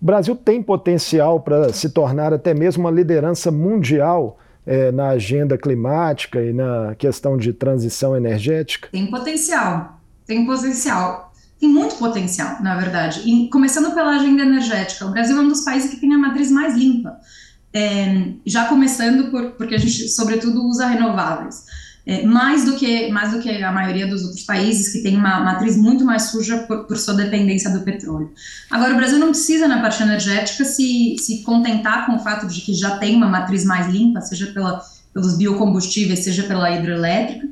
O 0.00 0.06
Brasil 0.06 0.34
tem 0.34 0.62
potencial 0.62 1.38
para 1.38 1.70
se 1.70 1.90
tornar 1.90 2.32
até 2.32 2.54
mesmo 2.54 2.84
uma 2.84 2.90
liderança 2.90 3.50
mundial 3.50 4.38
é, 4.66 4.90
na 4.90 5.10
agenda 5.10 5.58
climática 5.58 6.40
e 6.40 6.50
na 6.50 6.94
questão 6.94 7.36
de 7.36 7.52
transição 7.52 8.16
energética? 8.16 8.88
Tem 8.90 9.10
potencial, 9.10 10.00
tem 10.24 10.46
potencial 10.46 11.29
tem 11.60 11.68
muito 11.68 11.96
potencial, 11.96 12.56
na 12.62 12.74
verdade. 12.76 13.20
E, 13.26 13.48
começando 13.48 13.94
pela 13.94 14.16
agenda 14.16 14.42
energética, 14.42 15.04
o 15.04 15.10
Brasil 15.10 15.36
é 15.36 15.40
um 15.40 15.48
dos 15.48 15.60
países 15.60 15.90
que 15.90 15.96
tem 15.98 16.12
a 16.14 16.18
matriz 16.18 16.50
mais 16.50 16.74
limpa. 16.74 17.18
É, 17.72 18.32
já 18.46 18.64
começando 18.64 19.30
por, 19.30 19.52
porque 19.52 19.74
a 19.74 19.78
gente, 19.78 20.08
sobretudo, 20.08 20.66
usa 20.66 20.86
renováveis. 20.86 21.64
É, 22.06 22.24
mais, 22.24 22.64
do 22.64 22.76
que, 22.76 23.10
mais 23.10 23.32
do 23.32 23.40
que 23.40 23.50
a 23.50 23.70
maioria 23.70 24.06
dos 24.06 24.22
outros 24.22 24.42
países 24.42 24.90
que 24.90 25.02
tem 25.02 25.18
uma 25.18 25.38
matriz 25.40 25.76
muito 25.76 26.02
mais 26.02 26.30
suja 26.30 26.60
por, 26.60 26.86
por, 26.86 26.96
sua 26.96 27.12
dependência 27.12 27.70
do 27.70 27.82
petróleo. 27.82 28.32
Agora, 28.70 28.94
o 28.94 28.96
Brasil 28.96 29.18
não 29.18 29.28
precisa, 29.28 29.68
na 29.68 29.82
parte 29.82 30.02
energética, 30.02 30.64
se, 30.64 31.16
se 31.18 31.42
contentar 31.42 32.06
com 32.06 32.16
o 32.16 32.18
fato 32.18 32.46
de 32.46 32.62
que 32.62 32.72
já 32.72 32.96
tem 32.96 33.14
uma 33.16 33.28
matriz 33.28 33.66
mais 33.66 33.86
limpa, 33.86 34.22
seja 34.22 34.46
pela, 34.46 34.82
pelos 35.12 35.36
biocombustíveis, 35.36 36.20
seja 36.20 36.42
pela 36.44 36.70
hidrelétrica, 36.70 37.46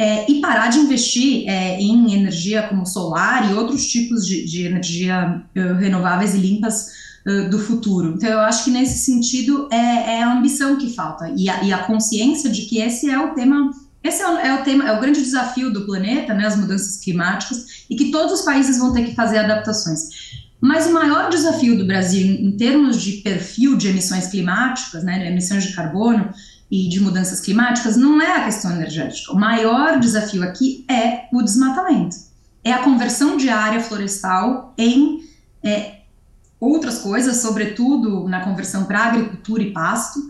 é, 0.00 0.24
e 0.30 0.40
parar 0.40 0.68
de 0.68 0.78
investir 0.78 1.46
é, 1.46 1.78
em 1.78 2.14
energia 2.14 2.62
como 2.62 2.86
solar 2.86 3.50
e 3.50 3.54
outros 3.54 3.86
tipos 3.86 4.26
de, 4.26 4.46
de 4.46 4.64
energia 4.64 5.42
uh, 5.54 5.74
renováveis 5.74 6.34
e 6.34 6.38
limpas 6.38 6.86
uh, 7.26 7.50
do 7.50 7.58
futuro. 7.58 8.14
Então, 8.16 8.30
eu 8.30 8.40
acho 8.40 8.64
que 8.64 8.70
nesse 8.70 9.04
sentido 9.04 9.68
é, 9.70 10.16
é 10.16 10.22
a 10.22 10.32
ambição 10.32 10.78
que 10.78 10.94
falta 10.94 11.30
e 11.36 11.50
a, 11.50 11.62
e 11.62 11.70
a, 11.70 11.84
consciência 11.84 12.48
de 12.48 12.62
que 12.62 12.78
esse 12.78 13.10
é 13.10 13.18
o 13.18 13.34
tema. 13.34 13.70
Esse 14.02 14.22
é 14.22 14.26
o, 14.30 14.38
é 14.38 14.58
o, 14.58 14.64
tema, 14.64 14.88
é 14.88 14.96
o 14.96 15.00
grande 15.02 15.20
desafio 15.20 15.70
do 15.70 15.84
planeta, 15.84 16.32
né, 16.32 16.46
as 16.46 16.56
mudanças 16.56 16.96
climáticas, 16.96 17.84
e 17.90 17.94
que 17.94 18.10
todos 18.10 18.40
os 18.40 18.40
países 18.40 18.78
vão 18.78 18.94
ter 18.94 19.04
que 19.04 19.14
fazer 19.14 19.36
adaptações. 19.36 20.08
Mas 20.58 20.86
o 20.86 20.94
maior 20.94 21.28
desafio 21.28 21.76
do 21.76 21.86
Brasil, 21.86 22.26
em 22.26 22.52
termos 22.52 23.02
de 23.02 23.18
perfil 23.18 23.76
de 23.76 23.88
emissões 23.88 24.28
climáticas, 24.28 25.04
né, 25.04 25.30
emissões 25.30 25.64
de 25.64 25.74
carbono, 25.74 26.32
e 26.70 26.88
de 26.88 27.00
mudanças 27.00 27.40
climáticas 27.40 27.96
não 27.96 28.22
é 28.22 28.36
a 28.36 28.44
questão 28.44 28.70
energética. 28.70 29.32
O 29.32 29.38
maior 29.38 29.98
desafio 29.98 30.42
aqui 30.42 30.84
é 30.88 31.24
o 31.32 31.42
desmatamento. 31.42 32.16
É 32.62 32.72
a 32.72 32.82
conversão 32.82 33.36
de 33.36 33.48
área 33.48 33.80
florestal 33.80 34.72
em 34.78 35.20
é, 35.62 36.02
outras 36.60 36.98
coisas, 36.98 37.38
sobretudo 37.38 38.28
na 38.28 38.40
conversão 38.40 38.84
para 38.84 39.06
agricultura 39.06 39.62
e 39.62 39.72
pasto, 39.72 40.20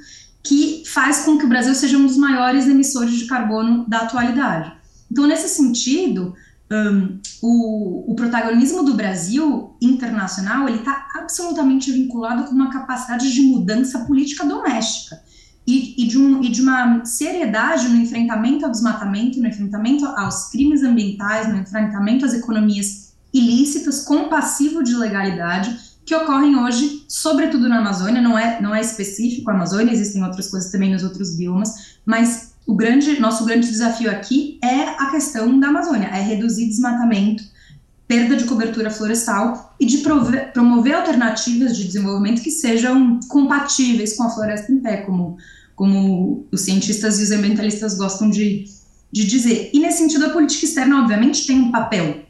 que 0.42 0.82
faz 0.86 1.24
com 1.24 1.36
que 1.36 1.44
o 1.44 1.48
Brasil 1.48 1.74
seja 1.74 1.98
um 1.98 2.06
dos 2.06 2.16
maiores 2.16 2.66
emissores 2.66 3.12
de 3.12 3.26
carbono 3.26 3.84
da 3.86 3.98
atualidade. 3.98 4.72
Então, 5.10 5.26
nesse 5.26 5.48
sentido, 5.48 6.34
um, 6.70 7.18
o, 7.42 8.12
o, 8.12 8.14
protagonismo 8.14 8.84
do 8.84 8.94
Brasil 8.94 9.76
internacional 9.82 10.68
ele 10.68 10.78
está 10.78 11.08
absolutamente 11.16 11.90
vinculado 11.90 12.44
com 12.44 12.52
uma 12.52 12.70
capacidade 12.70 13.30
de 13.30 13.42
mudança 13.42 13.98
política 14.06 14.46
doméstica 14.46 15.20
e, 15.66 16.02
e, 16.02 16.06
de 16.06 16.18
um, 16.18 16.42
e 16.42 16.48
de 16.48 16.62
uma 16.62 17.04
seriedade 17.04 17.88
no 17.88 17.96
enfrentamento 17.96 18.64
ao 18.64 18.70
desmatamento, 18.70 19.40
no 19.40 19.46
enfrentamento 19.46 20.06
aos 20.06 20.50
crimes 20.50 20.82
ambientais, 20.82 21.48
no 21.48 21.58
enfrentamento 21.58 22.24
às 22.24 22.34
economias 22.34 23.12
ilícitas 23.32 24.02
com 24.02 24.28
passivo 24.28 24.82
de 24.82 24.94
legalidade 24.96 25.90
que 26.04 26.14
ocorrem 26.14 26.56
hoje, 26.56 27.04
sobretudo 27.08 27.68
na 27.68 27.78
Amazônia, 27.78 28.20
não 28.20 28.36
é, 28.36 28.60
não 28.60 28.74
é 28.74 28.80
específico 28.80 29.48
a 29.50 29.54
Amazônia, 29.54 29.92
existem 29.92 30.24
outras 30.24 30.48
coisas 30.48 30.72
também 30.72 30.92
nos 30.92 31.04
outros 31.04 31.36
biomas, 31.36 31.98
mas 32.04 32.52
o 32.66 32.74
grande, 32.74 33.20
nosso 33.20 33.44
grande 33.44 33.68
desafio 33.68 34.10
aqui 34.10 34.58
é 34.62 34.88
a 34.98 35.10
questão 35.10 35.58
da 35.60 35.68
Amazônia, 35.68 36.08
é 36.08 36.20
reduzir 36.20 36.66
desmatamento, 36.66 37.44
perda 38.10 38.34
de 38.34 38.42
cobertura 38.42 38.90
florestal 38.90 39.76
e 39.78 39.86
de 39.86 39.98
promover 40.52 40.94
alternativas 40.94 41.76
de 41.76 41.84
desenvolvimento 41.84 42.42
que 42.42 42.50
sejam 42.50 43.20
compatíveis 43.28 44.16
com 44.16 44.24
a 44.24 44.30
floresta 44.30 44.72
em 44.72 44.80
pé, 44.80 44.96
como 44.96 45.38
como 45.76 46.46
os 46.52 46.62
cientistas 46.62 47.20
e 47.20 47.22
os 47.22 47.30
ambientalistas 47.30 47.96
gostam 47.96 48.28
de, 48.28 48.66
de 49.10 49.24
dizer. 49.24 49.70
E 49.72 49.78
nesse 49.78 49.98
sentido, 49.98 50.26
a 50.26 50.30
política 50.30 50.66
externa, 50.66 51.00
obviamente, 51.00 51.46
tem 51.46 51.58
um 51.58 51.70
papel, 51.70 52.24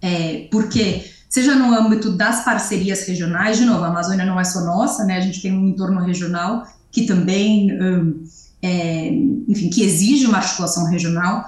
é, 0.00 0.48
porque 0.50 1.04
seja 1.28 1.56
no 1.56 1.74
âmbito 1.74 2.10
das 2.12 2.42
parcerias 2.42 3.06
regionais, 3.06 3.58
de 3.58 3.66
novo, 3.66 3.84
a 3.84 3.88
Amazônia 3.88 4.24
não 4.24 4.40
é 4.40 4.44
só 4.44 4.60
nossa, 4.64 5.04
né? 5.04 5.18
A 5.18 5.20
gente 5.20 5.42
tem 5.42 5.52
um 5.52 5.66
entorno 5.66 6.00
regional 6.00 6.66
que 6.90 7.02
também, 7.02 7.70
um, 7.70 8.24
é, 8.62 9.08
enfim, 9.46 9.68
que 9.68 9.82
exige 9.82 10.24
uma 10.24 10.38
articulação 10.38 10.86
regional. 10.86 11.44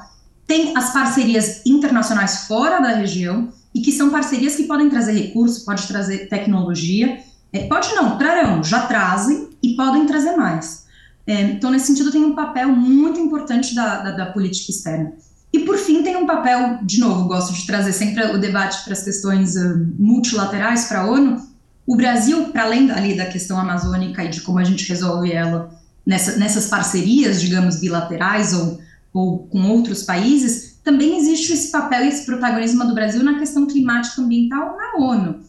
Tem 0.52 0.76
as 0.76 0.92
parcerias 0.92 1.62
internacionais 1.64 2.44
fora 2.46 2.78
da 2.78 2.90
região 2.90 3.48
e 3.74 3.80
que 3.80 3.90
são 3.90 4.10
parcerias 4.10 4.54
que 4.54 4.64
podem 4.64 4.90
trazer 4.90 5.12
recurso, 5.12 5.64
pode 5.64 5.88
trazer 5.88 6.28
tecnologia, 6.28 7.20
é, 7.50 7.60
pode 7.60 7.94
não, 7.94 8.18
trarão, 8.18 8.62
já 8.62 8.86
trazem 8.86 9.48
e 9.62 9.74
podem 9.74 10.04
trazer 10.04 10.36
mais. 10.36 10.84
É, 11.26 11.40
então, 11.40 11.70
nesse 11.70 11.86
sentido, 11.86 12.12
tem 12.12 12.22
um 12.22 12.34
papel 12.34 12.68
muito 12.68 13.18
importante 13.18 13.74
da, 13.74 14.02
da, 14.02 14.10
da, 14.10 14.26
política 14.26 14.72
externa. 14.72 15.14
E, 15.50 15.60
por 15.60 15.78
fim, 15.78 16.02
tem 16.02 16.16
um 16.16 16.26
papel, 16.26 16.80
de 16.82 17.00
novo, 17.00 17.24
gosto 17.26 17.54
de 17.54 17.66
trazer 17.66 17.94
sempre 17.94 18.22
o 18.22 18.38
debate 18.38 18.84
para 18.84 18.92
as 18.92 19.02
questões 19.02 19.56
uh, 19.56 19.90
multilaterais 19.98 20.84
para 20.84 21.00
a 21.00 21.10
ONU. 21.10 21.40
O 21.86 21.96
Brasil, 21.96 22.48
para 22.48 22.64
além 22.64 22.90
ali 22.90 23.16
da 23.16 23.24
questão 23.24 23.58
amazônica 23.58 24.22
e 24.22 24.28
de 24.28 24.42
como 24.42 24.58
a 24.58 24.64
gente 24.64 24.86
resolve 24.86 25.32
ela 25.32 25.70
nessa, 26.04 26.36
nessas 26.36 26.66
parcerias, 26.66 27.40
digamos, 27.40 27.80
bilaterais 27.80 28.52
ou, 28.52 28.78
ou 29.12 29.46
com 29.46 29.70
outros 29.70 30.03
países, 30.03 30.79
também 30.83 31.18
existe 31.18 31.53
esse 31.53 31.70
papel 31.70 32.05
e 32.05 32.09
esse 32.09 32.25
protagonismo 32.25 32.85
do 32.87 32.94
Brasil 32.94 33.22
na 33.22 33.38
questão 33.38 33.66
climática 33.66 34.20
ambiental 34.20 34.77
na 34.77 35.05
ONU. 35.05 35.40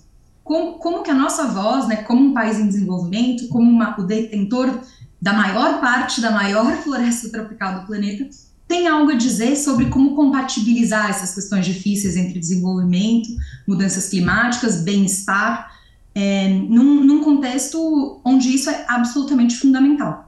Como, 0.43 0.73
como 0.73 1.03
que 1.03 1.09
a 1.09 1.15
nossa 1.15 1.47
voz, 1.47 1.87
né, 1.87 1.97
como 1.97 2.29
um 2.29 2.33
país 2.33 2.59
em 2.59 2.67
desenvolvimento, 2.67 3.47
como 3.47 3.69
uma, 3.69 3.99
o 3.99 4.03
detentor 4.03 4.79
da 5.21 5.31
maior 5.31 5.79
parte 5.79 6.19
da 6.19 6.31
maior 6.31 6.75
floresta 6.83 7.29
tropical 7.29 7.79
do 7.79 7.87
planeta, 7.87 8.29
tem 8.67 8.87
algo 8.87 9.11
a 9.11 9.15
dizer 9.15 9.55
sobre 9.55 9.85
como 9.85 10.15
compatibilizar 10.15 11.09
essas 11.09 11.33
questões 11.33 11.65
difíceis 11.65 12.17
entre 12.17 12.39
desenvolvimento, 12.39 13.29
mudanças 13.67 14.09
climáticas, 14.09 14.83
bem-estar, 14.83 15.71
é, 16.15 16.49
num, 16.49 17.03
num 17.03 17.23
contexto 17.23 18.21
onde 18.23 18.53
isso 18.53 18.69
é 18.69 18.85
absolutamente 18.87 19.57
fundamental. 19.57 20.22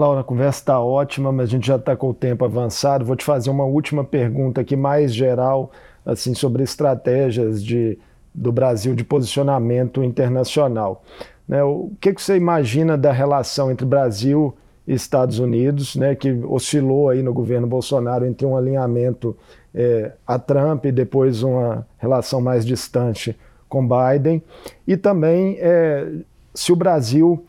Laura, 0.00 0.20
a 0.20 0.24
conversa 0.24 0.60
está 0.60 0.80
ótima, 0.80 1.30
mas 1.30 1.50
a 1.50 1.52
gente 1.52 1.66
já 1.66 1.76
está 1.76 1.94
com 1.94 2.08
o 2.08 2.14
tempo 2.14 2.42
avançado. 2.42 3.04
Vou 3.04 3.14
te 3.14 3.22
fazer 3.22 3.50
uma 3.50 3.64
última 3.64 4.02
pergunta 4.02 4.62
aqui, 4.62 4.74
mais 4.74 5.12
geral, 5.12 5.70
assim, 6.06 6.32
sobre 6.32 6.62
estratégias 6.62 7.62
de, 7.62 7.98
do 8.34 8.50
Brasil 8.50 8.94
de 8.94 9.04
posicionamento 9.04 10.02
internacional. 10.02 11.04
Né? 11.46 11.62
O 11.62 11.92
que, 12.00 12.14
que 12.14 12.22
você 12.22 12.34
imagina 12.34 12.96
da 12.96 13.12
relação 13.12 13.70
entre 13.70 13.84
Brasil 13.84 14.56
e 14.88 14.94
Estados 14.94 15.38
Unidos, 15.38 15.94
né, 15.96 16.14
que 16.14 16.32
oscilou 16.48 17.10
aí 17.10 17.22
no 17.22 17.34
governo 17.34 17.66
Bolsonaro 17.66 18.24
entre 18.24 18.46
um 18.46 18.56
alinhamento 18.56 19.36
é, 19.74 20.12
a 20.26 20.38
Trump 20.38 20.86
e 20.86 20.92
depois 20.92 21.42
uma 21.42 21.86
relação 21.98 22.40
mais 22.40 22.64
distante 22.64 23.38
com 23.68 23.86
Biden, 23.86 24.42
e 24.88 24.96
também 24.96 25.58
é, 25.60 26.10
se 26.54 26.72
o 26.72 26.76
Brasil, 26.76 27.44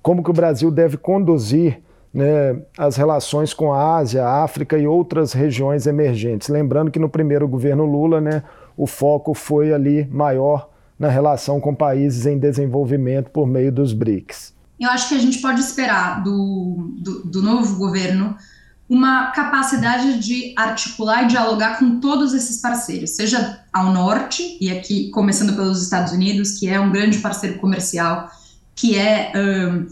como 0.00 0.22
que 0.22 0.30
o 0.30 0.32
Brasil 0.32 0.70
deve 0.70 0.96
conduzir 0.96 1.84
né, 2.16 2.62
as 2.78 2.96
relações 2.96 3.52
com 3.52 3.74
a 3.74 3.98
Ásia, 3.98 4.24
a 4.24 4.42
África 4.42 4.78
e 4.78 4.86
outras 4.86 5.34
regiões 5.34 5.86
emergentes. 5.86 6.48
Lembrando 6.48 6.90
que 6.90 6.98
no 6.98 7.10
primeiro 7.10 7.46
governo 7.46 7.84
Lula, 7.84 8.22
né, 8.22 8.42
o 8.74 8.86
foco 8.86 9.34
foi 9.34 9.70
ali 9.70 10.08
maior 10.10 10.70
na 10.98 11.08
relação 11.08 11.60
com 11.60 11.74
países 11.74 12.24
em 12.24 12.38
desenvolvimento 12.38 13.30
por 13.30 13.46
meio 13.46 13.70
dos 13.70 13.92
BRICS? 13.92 14.54
Eu 14.80 14.88
acho 14.88 15.10
que 15.10 15.14
a 15.14 15.18
gente 15.18 15.42
pode 15.42 15.60
esperar 15.60 16.22
do, 16.24 16.94
do, 16.98 17.24
do 17.26 17.42
novo 17.42 17.76
governo 17.76 18.34
uma 18.88 19.26
capacidade 19.32 20.18
de 20.18 20.54
articular 20.56 21.24
e 21.24 21.26
dialogar 21.26 21.78
com 21.78 22.00
todos 22.00 22.32
esses 22.32 22.62
parceiros, 22.62 23.10
seja 23.10 23.60
ao 23.70 23.92
norte, 23.92 24.56
e 24.58 24.70
aqui 24.70 25.10
começando 25.10 25.54
pelos 25.54 25.82
Estados 25.82 26.12
Unidos, 26.12 26.52
que 26.52 26.66
é 26.66 26.80
um 26.80 26.90
grande 26.90 27.18
parceiro 27.18 27.58
comercial, 27.58 28.30
que 28.74 28.96
é 28.96 29.32
um, 29.34 29.86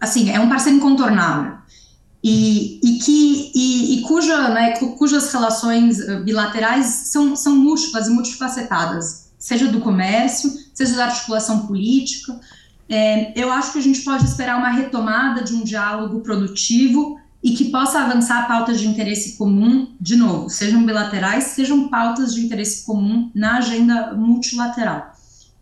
assim, 0.00 0.30
é 0.30 0.38
um 0.40 0.48
parceiro 0.48 0.78
incontornável. 0.78 1.56
E, 2.22 2.80
e, 2.82 2.98
que, 2.98 3.52
e, 3.54 3.98
e 3.98 4.02
cuja, 4.02 4.48
né, 4.48 4.72
cujas 4.98 5.32
relações 5.32 5.98
bilaterais 6.24 6.86
são, 6.86 7.36
são 7.36 7.54
múltiplas 7.54 8.08
e 8.08 8.10
multifacetadas, 8.10 9.30
seja 9.38 9.68
do 9.68 9.80
comércio, 9.80 10.50
seja 10.74 10.96
da 10.96 11.04
articulação 11.04 11.66
política. 11.66 12.38
É, 12.88 13.32
eu 13.40 13.52
acho 13.52 13.72
que 13.72 13.78
a 13.78 13.82
gente 13.82 14.00
pode 14.00 14.24
esperar 14.24 14.58
uma 14.58 14.70
retomada 14.70 15.42
de 15.42 15.54
um 15.54 15.62
diálogo 15.62 16.20
produtivo 16.20 17.16
e 17.42 17.52
que 17.52 17.66
possa 17.66 18.00
avançar 18.00 18.48
pautas 18.48 18.80
de 18.80 18.88
interesse 18.88 19.36
comum, 19.36 19.94
de 20.00 20.16
novo, 20.16 20.50
sejam 20.50 20.84
bilaterais, 20.84 21.44
sejam 21.44 21.88
pautas 21.88 22.34
de 22.34 22.44
interesse 22.44 22.84
comum 22.84 23.30
na 23.32 23.58
agenda 23.58 24.14
multilateral. 24.14 25.12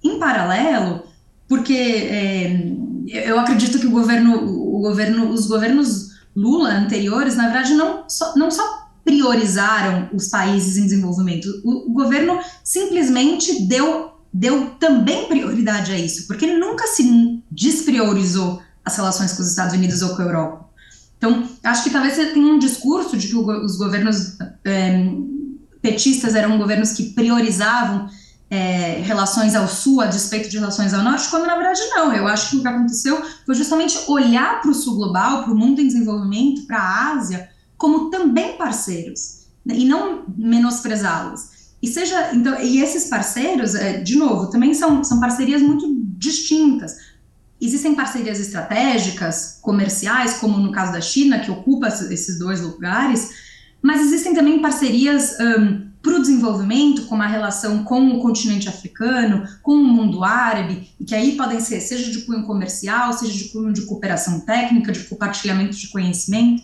Em 0.02 0.18
paralelo, 0.18 1.02
porque 1.46 1.74
é, 1.74 2.72
eu 3.06 3.38
acredito 3.38 3.78
que 3.78 3.86
o 3.86 3.90
governo, 3.90 4.36
o 4.36 4.80
governo, 4.80 5.30
os 5.30 5.46
governos 5.46 6.14
Lula 6.36 6.70
anteriores, 6.70 7.36
na 7.36 7.44
verdade, 7.44 7.74
não 7.74 8.08
só, 8.08 8.34
não 8.36 8.50
só 8.50 8.88
priorizaram 9.04 10.08
os 10.12 10.28
países 10.28 10.76
em 10.76 10.84
desenvolvimento, 10.84 11.46
o, 11.62 11.90
o 11.90 11.92
governo 11.92 12.40
simplesmente 12.64 13.66
deu, 13.66 14.14
deu 14.32 14.70
também 14.80 15.28
prioridade 15.28 15.92
a 15.92 15.98
isso, 15.98 16.26
porque 16.26 16.44
ele 16.44 16.58
nunca 16.58 16.86
se 16.86 17.42
despriorizou 17.50 18.60
as 18.84 18.96
relações 18.96 19.32
com 19.32 19.42
os 19.42 19.48
Estados 19.48 19.74
Unidos 19.74 20.02
ou 20.02 20.16
com 20.16 20.22
a 20.22 20.24
Europa. 20.24 20.64
Então, 21.16 21.48
acho 21.62 21.84
que 21.84 21.90
talvez 21.90 22.14
você 22.14 22.26
tenha 22.26 22.46
um 22.46 22.58
discurso 22.58 23.16
de 23.16 23.28
que 23.28 23.36
os 23.36 23.76
governos 23.76 24.36
é, 24.64 25.06
petistas 25.80 26.34
eram 26.34 26.58
governos 26.58 26.92
que 26.92 27.10
priorizavam 27.10 28.08
é, 28.50 29.00
relações 29.02 29.54
ao 29.54 29.66
sul 29.66 30.00
a 30.00 30.06
despeito 30.06 30.48
de 30.48 30.58
relações 30.58 30.92
ao 30.94 31.02
norte, 31.02 31.28
quando 31.28 31.46
na 31.46 31.56
verdade 31.56 31.80
não. 31.90 32.12
Eu 32.12 32.26
acho 32.26 32.50
que 32.50 32.56
o 32.56 32.60
que 32.62 32.68
aconteceu 32.68 33.22
foi 33.44 33.54
justamente 33.54 33.98
olhar 34.08 34.60
para 34.60 34.70
o 34.70 34.74
sul 34.74 34.96
global, 34.96 35.44
para 35.44 35.52
o 35.52 35.56
mundo 35.56 35.80
em 35.80 35.86
desenvolvimento, 35.86 36.66
para 36.66 36.78
a 36.78 37.12
Ásia, 37.12 37.48
como 37.76 38.10
também 38.10 38.56
parceiros, 38.56 39.46
né, 39.64 39.74
e 39.76 39.84
não 39.84 40.24
menosprezá-los. 40.36 41.54
E 41.82 41.88
seja, 41.88 42.34
então, 42.34 42.58
e 42.62 42.80
esses 42.80 43.08
parceiros, 43.08 43.74
é, 43.74 43.98
de 43.98 44.16
novo, 44.16 44.50
também 44.50 44.72
são, 44.72 45.04
são 45.04 45.20
parcerias 45.20 45.60
muito 45.60 45.86
distintas. 46.16 46.96
Existem 47.60 47.94
parcerias 47.94 48.40
estratégicas, 48.40 49.58
comerciais, 49.60 50.34
como 50.34 50.58
no 50.58 50.72
caso 50.72 50.92
da 50.92 51.00
China, 51.00 51.40
que 51.40 51.50
ocupa 51.50 51.88
esses 51.88 52.38
dois 52.38 52.60
lugares, 52.60 53.30
mas 53.82 54.00
existem 54.00 54.32
também 54.32 54.62
parcerias 54.62 55.36
um, 55.38 55.83
para 56.04 56.16
o 56.16 56.20
desenvolvimento, 56.20 57.06
como 57.06 57.22
a 57.22 57.26
relação 57.26 57.82
com 57.82 58.10
o 58.10 58.20
continente 58.20 58.68
africano, 58.68 59.48
com 59.62 59.72
o 59.72 59.84
mundo 59.84 60.22
árabe, 60.22 60.90
e 61.00 61.04
que 61.04 61.14
aí 61.14 61.34
podem 61.34 61.58
ser 61.60 61.80
seja 61.80 62.12
de 62.12 62.26
cunho 62.26 62.44
comercial, 62.44 63.10
seja 63.14 63.32
de 63.32 63.44
cunho 63.48 63.72
de 63.72 63.86
cooperação 63.86 64.40
técnica, 64.40 64.92
de 64.92 65.00
compartilhamento 65.04 65.74
de 65.74 65.88
conhecimento. 65.88 66.62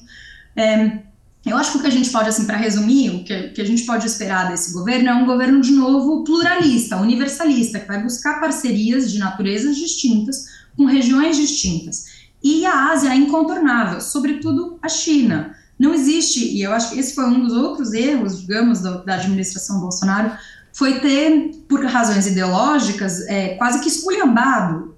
É, 0.55 0.99
eu 1.47 1.57
acho 1.57 1.73
que 1.73 1.79
o 1.79 1.81
que 1.81 1.87
a 1.87 1.91
gente 1.91 2.11
pode, 2.11 2.29
assim, 2.29 2.45
para 2.45 2.59
resumir, 2.59 3.11
o 3.13 3.25
que, 3.25 3.49
que, 3.49 3.63
a 3.63 3.65
gente 3.65 3.85
pode 3.87 4.07
esperar 4.07 4.51
desse 4.51 4.75
governo 4.75 5.09
é 5.09 5.15
um 5.15 5.25
governo, 5.25 5.63
de 5.63 5.73
novo, 5.73 6.23
pluralista, 6.23 6.99
universalista, 6.99 7.81
que 7.81 7.89
vai 7.89 8.03
buscar 8.03 8.41
parcerias 8.41 9.11
de 9.11 9.19
naturezas 9.19 9.75
distintas, 9.75 10.45
com 10.77 10.85
regiões 10.85 11.39
distintas. 11.39 12.21
E 12.43 12.67
a 12.67 12.91
Ásia 12.91 13.09
é 13.09 13.17
incontornável, 13.17 14.03
sobretudo 14.03 14.79
a 14.83 14.89
China. 14.89 15.57
Não 15.81 15.95
existe, 15.95 16.45
e 16.45 16.61
eu 16.61 16.73
acho 16.73 16.91
que 16.91 17.01
esse 17.01 17.15
foi 17.15 17.25
um 17.25 17.41
dos 17.43 17.55
outros 17.55 17.95
erros, 17.95 18.43
digamos, 18.43 18.81
da, 18.81 18.99
da 18.99 19.15
administração 19.15 19.81
Bolsonaro, 19.81 20.31
foi 20.75 21.01
ter, 21.01 21.53
por 21.67 21.83
razões 21.87 22.27
ideológicas, 22.27 23.23
é, 23.23 23.55
quase 23.55 23.81
que 23.81 23.89
esculhambado 23.89 24.95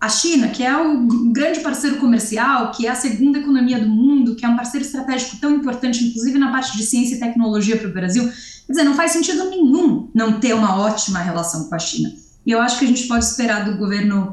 a 0.00 0.08
China, 0.08 0.48
que 0.48 0.64
é 0.64 0.76
o 0.76 1.06
grande 1.32 1.60
parceiro 1.60 1.98
comercial, 1.98 2.72
que 2.72 2.84
é 2.84 2.90
a 2.90 2.96
segunda 2.96 3.38
economia 3.38 3.78
do 3.78 3.88
mundo, 3.88 4.34
que 4.34 4.44
é 4.44 4.48
um 4.48 4.56
parceiro 4.56 4.84
estratégico 4.84 5.36
tão 5.36 5.52
importante, 5.52 6.04
inclusive 6.04 6.36
na 6.36 6.50
parte 6.50 6.76
de 6.76 6.82
ciência 6.82 7.14
e 7.14 7.20
tecnologia 7.20 7.76
para 7.76 7.88
o 7.88 7.92
Brasil. 7.92 8.24
Quer 8.24 8.72
dizer, 8.72 8.82
não 8.82 8.94
faz 8.94 9.12
sentido 9.12 9.48
nenhum 9.48 10.10
não 10.12 10.40
ter 10.40 10.52
uma 10.52 10.80
ótima 10.80 11.20
relação 11.20 11.68
com 11.68 11.74
a 11.76 11.78
China. 11.78 12.12
E 12.44 12.50
eu 12.50 12.60
acho 12.60 12.76
que 12.76 12.84
a 12.84 12.88
gente 12.88 13.06
pode 13.06 13.24
esperar 13.24 13.64
do 13.64 13.78
governo, 13.78 14.32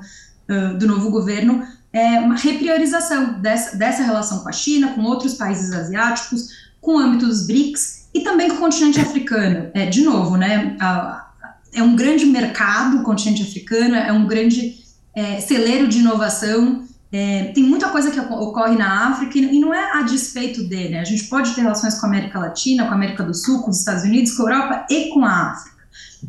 uh, 0.50 0.78
do 0.80 0.88
novo 0.88 1.12
governo, 1.12 1.64
é, 1.96 2.20
uma 2.20 2.36
repriorização 2.36 3.40
dessa, 3.40 3.78
dessa 3.78 4.04
relação 4.04 4.40
com 4.40 4.50
a 4.50 4.52
China, 4.52 4.90
com 4.90 5.02
outros 5.04 5.36
países 5.36 5.72
asiáticos, 5.72 6.50
com 6.82 6.96
o 6.96 7.00
âmbito 7.00 7.26
dos 7.26 7.48
BRICS 7.48 8.10
e 8.14 8.20
também 8.20 8.50
com 8.50 8.56
o 8.56 8.60
continente 8.60 9.00
africano. 9.00 9.72
É, 9.74 9.86
de 9.86 10.02
novo, 10.04 10.36
né, 10.36 10.76
a, 10.78 11.30
é 11.74 11.82
um 11.82 11.96
grande 11.96 12.26
mercado 12.26 12.98
o 12.98 13.04
continente 13.04 13.44
africano, 13.44 13.96
é 13.96 14.12
um 14.12 14.28
grande 14.28 14.76
é, 15.16 15.40
celeiro 15.40 15.88
de 15.88 16.00
inovação. 16.00 16.84
É, 17.14 17.46
tem 17.56 17.64
muita 17.64 17.88
coisa 17.88 18.12
que 18.12 18.20
ocorre 18.20 18.76
na 18.76 19.08
África 19.12 19.38
e, 19.38 19.58
não 19.58 19.74
é 19.74 19.98
a 19.98 20.02
despeito 20.02 20.68
dele. 20.68 20.98
A 20.98 21.06
gente 21.06 21.24
pode 21.28 21.56
ter 21.56 21.62
relações 21.62 21.98
com 21.98 22.08
a 22.08 22.10
América 22.10 22.40
Latina, 22.40 22.88
com 22.88 22.92
a 22.92 22.96
América 22.96 23.24
do 23.24 23.34
Sul, 23.34 23.62
com 23.62 23.70
os 23.70 23.80
Estados 23.80 24.04
Unidos, 24.04 24.34
com 24.34 24.44
a 24.44 24.52
Europa 24.52 24.86
e 24.90 25.10
com 25.12 25.24
a 25.24 25.52
África 25.52 25.75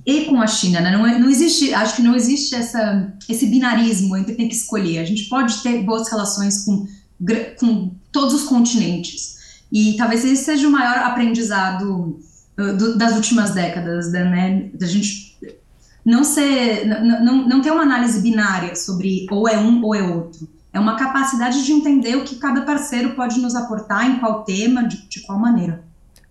e 0.05 0.25
com 0.25 0.41
a 0.41 0.47
China, 0.47 0.81
né? 0.81 0.91
Não, 0.91 1.07
é, 1.07 1.19
não 1.19 1.31
existe, 1.31 1.73
acho 1.73 1.97
que 1.97 2.03
não 2.03 2.15
existe 2.15 2.55
essa, 2.55 3.13
esse 3.29 3.47
binarismo 3.47 4.17
entre 4.17 4.35
tem 4.35 4.49
que 4.49 4.55
escolher. 4.55 4.99
A 4.99 5.05
gente 5.05 5.25
pode 5.25 5.63
ter 5.63 5.83
boas 5.83 6.11
relações 6.11 6.65
com, 6.65 6.87
com 7.59 7.95
todos 8.13 8.35
os 8.35 8.45
continentes. 8.45 9.37
E 9.73 9.95
talvez 9.97 10.25
esse 10.25 10.45
seja 10.45 10.69
o 10.69 10.71
maior 10.71 10.99
aprendizado 10.99 12.21
uh, 12.59 12.77
do, 12.77 12.97
das 12.97 13.15
últimas 13.15 13.53
décadas, 13.53 14.13
né? 14.13 14.71
Da 14.75 14.87
gente 14.87 15.37
não 16.05 16.23
ser, 16.23 16.87
não, 16.87 17.49
não 17.49 17.61
ter 17.61 17.73
uma 17.73 17.83
análise 17.83 18.21
binária 18.21 18.77
sobre 18.77 19.27
ou 19.31 19.49
é 19.49 19.59
um 19.59 19.83
ou 19.83 19.95
é 19.95 20.03
outro. 20.03 20.49
É 20.73 20.79
uma 20.79 20.97
capacidade 20.97 21.65
de 21.65 21.73
entender 21.73 22.17
o 22.17 22.25
que 22.25 22.37
cada 22.37 22.61
parceiro 22.61 23.15
pode 23.15 23.41
nos 23.41 23.55
aportar, 23.55 24.09
em 24.09 24.19
qual 24.19 24.45
tema, 24.45 24.87
de, 24.87 25.09
de 25.09 25.23
qual 25.23 25.39
maneira. 25.39 25.83